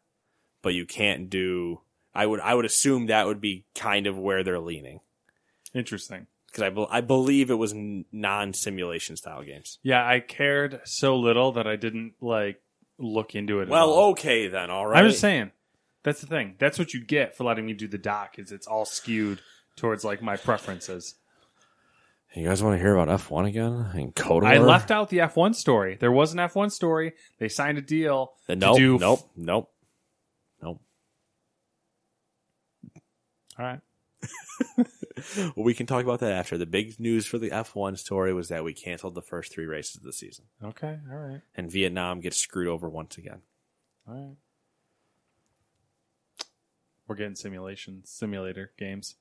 [0.63, 1.81] but you can't do.
[2.15, 5.01] I would I would assume that would be kind of where they're leaning
[5.75, 6.27] Interesting.
[6.47, 9.79] because I, bel I believe it was n- non-simulation style games.
[9.83, 12.61] Yeah, I cared so little that I didn't like
[13.01, 13.65] look into it.
[13.65, 14.11] at Well, all.
[14.11, 14.71] okay then.
[14.71, 15.03] All right.
[15.03, 15.51] I'm just saying.
[16.03, 16.55] That's the thing.
[16.59, 18.39] That's what you get for letting me do the doc.
[18.39, 19.41] Is it's all skewed
[19.77, 21.15] towards like my preferences.
[22.35, 24.45] You guys want to hear about F1 again and KOTOR?
[24.47, 25.97] I left out the F1 story.
[25.99, 27.15] There was an F1 story.
[27.39, 28.99] They signed a deal The, to nope, do.
[28.99, 29.73] nope, nope,
[30.63, 30.81] nope.
[33.59, 33.81] All right.
[35.55, 36.57] Well, we can talk about that after.
[36.57, 39.97] The big news for the F1 story was that we canceled the first three races
[39.97, 40.99] of the season, Okay.
[41.11, 41.41] All right.
[41.55, 43.43] and Vietnam gets screwed over once again.
[44.09, 44.37] All right.
[47.07, 49.17] We're getting simulation simulator games.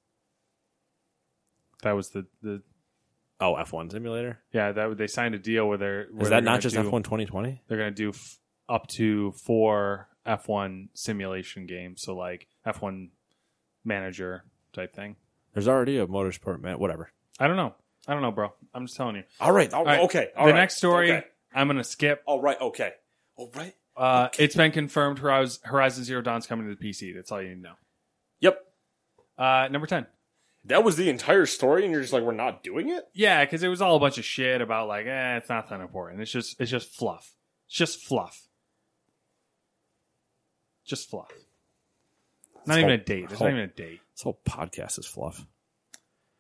[1.84, 2.62] That was the the
[3.42, 6.60] Oh, F1 simulator yeah that they signed a deal where they're where is that not
[6.62, 7.64] just do- F1 2020?
[7.68, 8.38] They're gonna do f-
[8.68, 13.10] up to four F1 simulation games, so like F1
[13.86, 15.16] manager type thing.
[15.60, 16.80] There's already a motorsport man.
[16.80, 17.12] Whatever.
[17.38, 17.76] I don't know.
[18.08, 18.54] I don't know, bro.
[18.74, 19.24] I'm just telling you.
[19.42, 19.74] All right.
[19.74, 20.00] All right.
[20.04, 20.30] Okay.
[20.38, 21.28] all the right, next story Okay.
[21.54, 22.24] I'm gonna skip.
[22.26, 22.56] All right.
[22.62, 22.94] Okay.
[23.36, 23.76] All right.
[23.98, 27.14] Uh, It's been confirmed Horizon, Horizon Zero Dawn's coming to the PC.
[27.14, 27.74] That's all you need to know.
[28.40, 28.66] Yep.
[29.38, 30.08] Uh, number ten.
[30.64, 33.04] That was the entire story, and you're just like, we're not doing it.
[33.14, 35.82] Yeah, because it was all a bunch of shit about like, eh, it's not that
[35.82, 36.22] important.
[36.22, 37.34] It's just, it's just fluff.
[37.68, 38.48] It's just fluff.
[40.86, 41.32] Just fluff.
[42.70, 43.24] Not even whole- a date.
[43.32, 44.00] It's not even a date.
[44.16, 45.46] This whole podcast is fluff.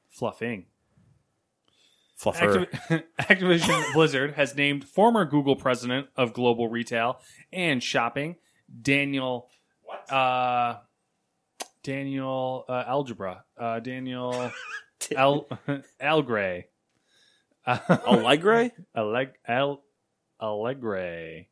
[0.09, 0.65] Fluffing.
[2.21, 2.67] Fluffer.
[2.89, 7.19] Activ- Activision Blizzard has named former Google president of global retail
[7.53, 8.35] and shopping,
[8.81, 9.49] Daniel.
[9.83, 10.11] What?
[10.11, 10.77] Uh,
[11.83, 13.45] Daniel uh, Algebra.
[13.57, 14.51] Uh, Daniel
[15.15, 15.47] Al
[16.01, 16.65] Algray.
[17.65, 18.71] Alegre?
[18.95, 19.81] Alleg Al
[20.41, 21.45] Alegre.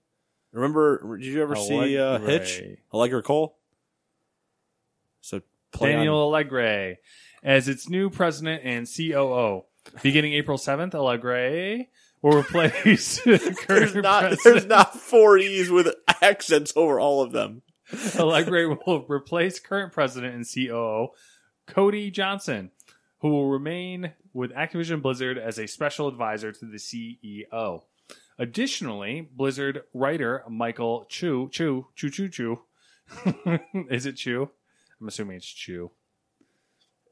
[0.52, 1.18] Remember?
[1.18, 2.60] Did you ever see uh, Hitch?
[2.60, 2.78] Alegre.
[2.94, 3.58] Allegra Cole.
[5.28, 6.98] So play on- Daniel Alegre
[7.44, 9.66] as its new president and COO.
[10.02, 11.86] Beginning April 7th, Alegre
[12.22, 14.40] will replace There's not president.
[14.44, 17.62] there's not four E's with accents over all of them.
[18.16, 21.10] Alegre will replace current president and COO
[21.68, 22.72] Coddy Johnson,
[23.20, 27.82] who will remain with Activision Blizzard as a special advisor to the CEO.
[28.40, 32.60] Additionally, Blizzard writer Michael Chu Chu Chu Chu Chu
[33.90, 34.50] is it Chu?
[35.00, 35.92] I'm assuming it's Chu.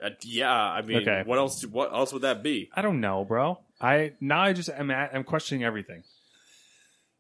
[0.04, 1.24] Uh, yeah, I mean, Okay.
[1.26, 1.66] what else?
[1.66, 2.70] What else would that be?
[2.76, 3.60] I don't know, bro.
[3.80, 6.04] I now I just am at, I'm questioning everything.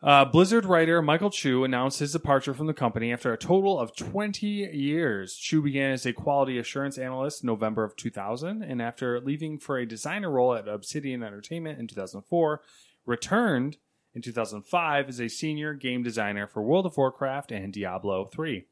[0.03, 3.95] Uh, Blizzard writer Michael Chu announced his departure from the company after a total of
[3.95, 5.35] 20 years.
[5.35, 9.77] Chu began as a quality assurance analyst in November of 2000, and after leaving for
[9.77, 12.61] a designer role at Obsidian Entertainment in 2004,
[13.05, 13.77] returned
[14.13, 18.65] in 2005 as a senior game designer for World of Warcraft and Diablo 3.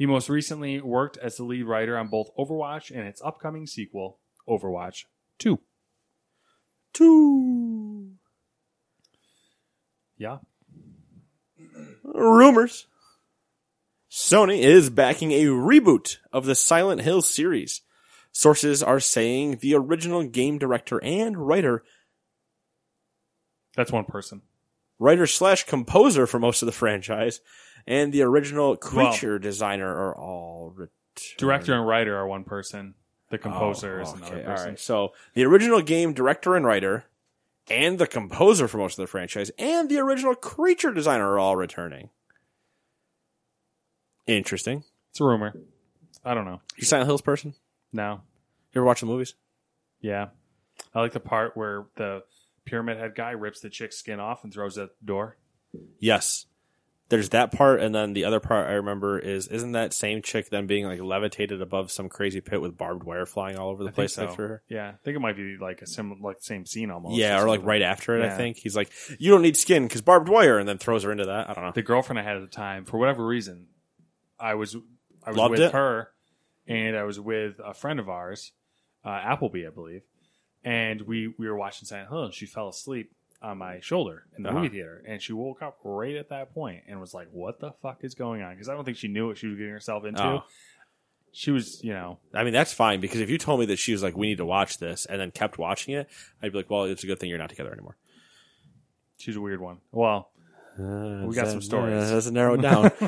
[0.00, 4.18] He most recently worked as the lead writer on both Overwatch and its upcoming sequel,
[4.48, 5.04] Overwatch
[5.38, 5.60] 2.
[6.94, 8.12] Two
[10.16, 10.38] Yeah.
[12.02, 12.86] rumors.
[14.10, 17.82] Sony is backing a reboot of the Silent Hill series.
[18.32, 21.84] Sources are saying the original game director and writer,
[23.76, 24.40] That's one person.
[24.98, 27.42] writer slash composer for most of the franchise,
[27.86, 30.90] and the original creature designer are all returned.
[31.38, 32.94] Director and writer are one person.
[33.30, 34.68] The Oh, composer is okay, another person.
[34.70, 34.78] right.
[34.80, 37.04] So the original game director and writer,
[37.68, 41.56] and the composer for most of the franchise, and the original creature designer are all
[41.56, 42.10] returning.
[44.26, 44.84] Interesting.
[45.10, 45.54] It's a rumor.
[46.24, 46.60] I don't know.
[46.76, 47.54] You Silent Hills person?
[47.92, 48.20] No.
[48.72, 49.34] You ever watch the movies?
[50.00, 50.28] Yeah.
[50.94, 52.22] I like the part where the
[52.64, 55.36] pyramid head guy rips the chick's skin off and throws it at the door.
[55.98, 56.46] Yes.
[57.10, 60.48] There's that part, and then the other part I remember is isn't that same chick
[60.48, 63.90] then being like levitated above some crazy pit with barbed wire flying all over the
[63.90, 64.24] I place so.
[64.24, 64.62] after her?
[64.68, 67.16] Yeah, I think it might be like a sim like the same scene almost.
[67.16, 68.24] yeah, or like right after it.
[68.24, 71.12] I think he's like, "You don't need skin because barbed wire," and then throws her
[71.12, 71.50] into that.
[71.50, 71.72] I don't know.
[71.74, 73.66] the girlfriend I had at the time, for whatever reason,
[74.38, 74.76] I was
[75.24, 75.72] I was Loved with it?
[75.72, 76.08] her,
[76.66, 78.52] and I was with a friend of ours,
[79.04, 80.02] uh, Appleby, I believe,
[80.64, 83.12] and we we were watching Silent Hill, and she fell asleep
[83.42, 84.58] on my shoulder in the Uh-huh.
[84.58, 87.72] movie theater, and she woke up right at that point and was like, "What the
[87.82, 90.04] fuck is going on?" Because I don't think she knew what she was getting herself
[90.04, 90.22] into.
[90.22, 90.44] Oh.
[91.32, 93.92] She was, you know, I mean, that's fine because if you told me that she
[93.92, 96.08] was like, "We need to watch this," and then kept watching it,
[96.42, 97.96] I'd be like, "Well, it's a good thing you're not together anymore."
[99.16, 99.78] she's a weird one.
[99.92, 100.30] Well,
[100.80, 102.10] we got some stories.
[102.10, 102.90] Uh, let's narrow it down.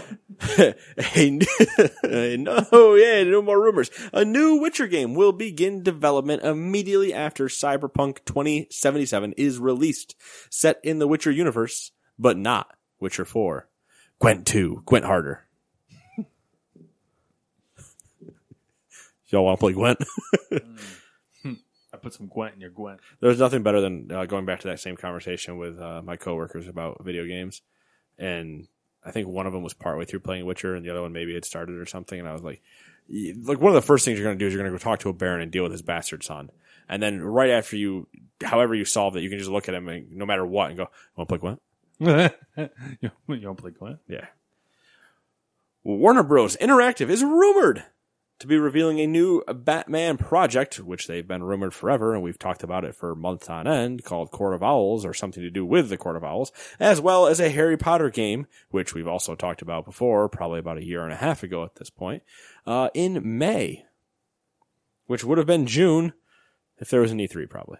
[2.70, 3.90] no, yeah, no more rumors.
[4.12, 10.14] A new Witcher game will begin development immediately after Cyberpunk 2077 is released,
[10.50, 13.68] set in the Witcher universe, but not Witcher 4.
[14.20, 15.46] Gwent 2, Gwent harder.
[19.28, 19.98] Y'all want to play Gwent?
[20.52, 20.60] I
[22.02, 23.00] put some Gwent in your Gwent.
[23.20, 26.68] There's nothing better than uh, going back to that same conversation with uh, my coworkers
[26.68, 27.62] about video games,
[28.18, 28.68] and
[29.04, 31.34] I think one of them was partway through playing Witcher, and the other one maybe
[31.34, 32.62] had started or something, and I was like,
[33.08, 34.82] like one of the first things you're going to do is you're going to go
[34.82, 36.50] talk to a baron and deal with his bastard son,
[36.88, 38.08] and then right after you,
[38.42, 40.76] however you solve it, you can just look at him and no matter what and
[40.76, 41.62] go, "Want to play Gwent?"
[42.98, 44.00] you don't play Gwent?
[44.08, 44.26] Yeah.
[45.84, 46.56] Warner Bros.
[46.56, 47.84] Interactive is rumored
[48.38, 52.64] to be revealing a new Batman project, which they've been rumored forever, and we've talked
[52.64, 55.88] about it for months on end, called Court of Owls, or something to do with
[55.88, 59.62] the Court of Owls, as well as a Harry Potter game, which we've also talked
[59.62, 62.22] about before, probably about a year and a half ago at this point,
[62.66, 63.84] uh, in May,
[65.06, 66.12] which would have been June
[66.78, 67.78] if there was an E3, probably.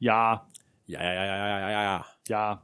[0.00, 0.38] Yeah,
[0.86, 2.02] Yeah, yeah, yeah, yeah, yeah, yeah, yeah.
[2.28, 2.56] yeah.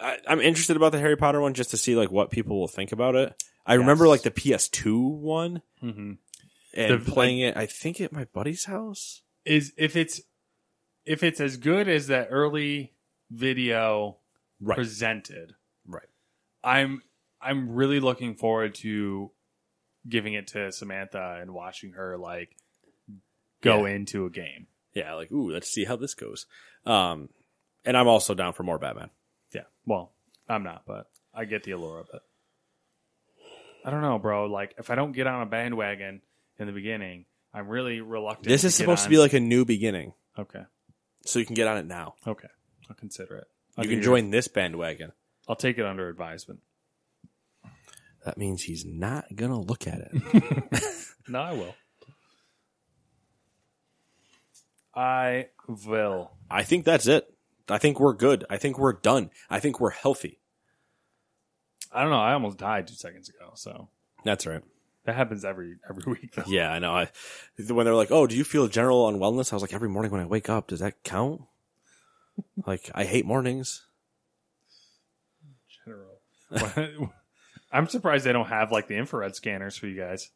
[0.00, 2.68] I, I'm interested about the Harry Potter one just to see like what people will
[2.68, 3.42] think about it.
[3.68, 6.12] I remember like the PS2 one Mm-hmm.
[6.74, 7.56] and The- playing it.
[7.56, 9.22] I think at my buddy's house.
[9.44, 10.20] is if it's
[11.04, 12.94] if it's as good as that early
[13.30, 14.18] video
[14.60, 14.74] Right.
[14.76, 15.54] presented,
[15.86, 16.08] Right.
[16.64, 17.02] I'm
[17.40, 19.30] I'm really looking forward to
[20.08, 22.56] giving it to Samantha and watching her like
[23.60, 23.94] go Yeah.
[23.94, 24.66] into a game.
[24.94, 26.46] Yeah, like ooh, let's see how this goes.
[26.84, 27.28] Um,
[27.84, 29.10] and I'm also down for more Batman.
[29.54, 29.64] Yeah.
[29.86, 30.12] Well,
[30.48, 32.22] I'm not, but I get the allure of it.
[33.84, 34.46] I don't know, bro.
[34.46, 36.20] Like if I don't get on a bandwagon
[36.58, 37.24] in the beginning,
[37.54, 38.46] I'm really reluctant.
[38.48, 40.62] This is supposed to be like a new beginning, okay,
[41.24, 42.14] so you can get on it now.
[42.26, 42.48] okay.
[42.90, 43.46] I'll consider it.
[43.76, 45.12] I'll You can join this bandwagon.
[45.46, 46.60] I'll take it under advisement.
[48.24, 50.82] That means he's not gonna look at it.
[51.30, 51.74] No, I will.
[54.94, 55.48] I
[55.86, 56.30] will.
[56.50, 57.32] I think that's it.
[57.68, 58.44] I think we're good.
[58.48, 59.30] I think we're done.
[59.50, 60.40] I think we're healthy.
[61.92, 62.20] I don't know.
[62.20, 63.88] I almost died two seconds ago, so
[64.24, 64.62] That's right.
[65.04, 66.34] that happens every every week.
[66.34, 66.44] Though.
[66.46, 66.92] Yeah, I know.
[66.92, 67.08] I,
[67.68, 70.20] when they're like, "Oh, do you feel general unwellness?" I was like, "Every morning when
[70.20, 71.42] I wake up, does that count?"
[72.66, 73.86] like, I hate mornings.
[75.84, 77.12] General.
[77.72, 80.30] I'm surprised they don't have like the infrared scanners for you guys.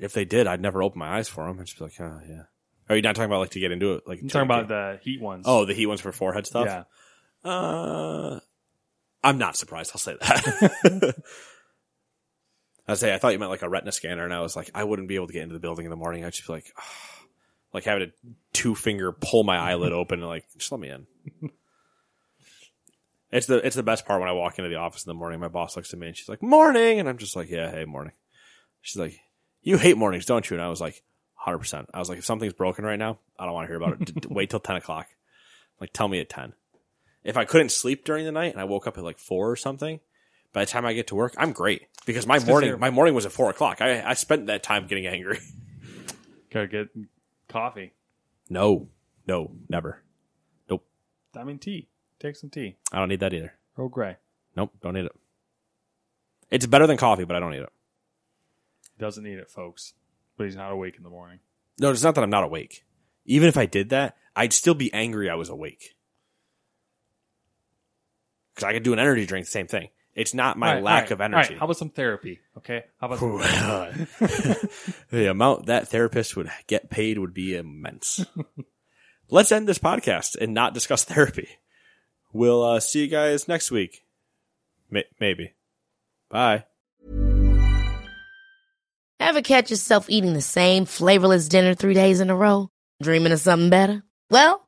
[0.00, 1.58] If they did, I'd never open my eyes for them.
[1.58, 2.42] I'd just be like, "Oh, yeah."
[2.88, 4.04] Are you not talking about like to get into it?
[4.06, 5.44] Like I'm talking about the heat ones.
[5.46, 6.66] oh, the heat ones for forehead stuff.
[6.66, 6.84] yeah.
[7.50, 8.40] Uh,
[9.22, 9.90] I'm not surprised.
[9.94, 11.14] I'll say that.
[12.88, 14.84] I say I thought you meant like a retina scanner, and I was like, I
[14.84, 16.24] wouldn't be able to get into the building in the morning.
[16.24, 16.72] I'd just be like,
[17.72, 18.12] like having a
[18.52, 21.06] two finger pull my eyelid open and like just let me in.
[23.30, 25.38] It's the it's the best part when I walk into the office in the morning.
[25.38, 27.84] My boss looks at me and she's like, "Morning," and I'm just like, "Yeah, hey,
[27.84, 28.14] morning."
[28.80, 29.20] She's like,
[29.60, 31.02] "You hate mornings, don't you?" And I was like,
[31.44, 33.76] "100." percent I was like, "If something's broken right now, I don't want to hear
[33.82, 34.14] about it.
[34.22, 35.08] D- Wait till ten o'clock.
[35.78, 36.54] Like, tell me at ten."
[37.24, 39.56] If I couldn't sleep during the night and I woke up at like four or
[39.56, 40.00] something,
[40.52, 43.26] by the time I get to work, I'm great because my morning my morning was
[43.26, 43.80] at four o'clock.
[43.80, 45.40] I I spent that time getting angry.
[46.50, 46.88] Gotta get
[47.48, 47.92] coffee.
[48.48, 48.88] No,
[49.26, 50.02] no, never.
[50.70, 50.86] Nope,
[51.36, 51.88] I mean tea.
[52.18, 52.76] Take some tea.
[52.92, 53.54] I don't need that either.
[53.76, 54.16] Earl Grey.
[54.56, 55.12] Nope, don't need it.
[56.50, 57.72] It's better than coffee, but I don't need it.
[58.98, 59.92] Doesn't need it, folks.
[60.36, 61.40] But he's not awake in the morning.
[61.78, 62.84] No, it's not that I'm not awake.
[63.24, 65.94] Even if I did that, I'd still be angry I was awake.
[68.58, 69.90] Because I could do an energy drink, the same thing.
[70.16, 71.50] It's not my All right, lack all right, of energy.
[71.54, 72.40] right, How about some therapy?
[72.56, 72.82] Okay.
[73.00, 73.38] How about some
[75.10, 78.26] the amount that therapist would get paid would be immense.
[79.30, 81.46] Let's end this podcast and not discuss therapy.
[82.32, 84.02] We'll uh, see you guys next week.
[84.90, 85.52] May- maybe.
[86.28, 86.64] Bye.
[89.20, 92.70] Ever catch yourself eating the same flavorless dinner three days in a row?
[93.00, 94.02] Dreaming of something better?
[94.30, 94.67] Well,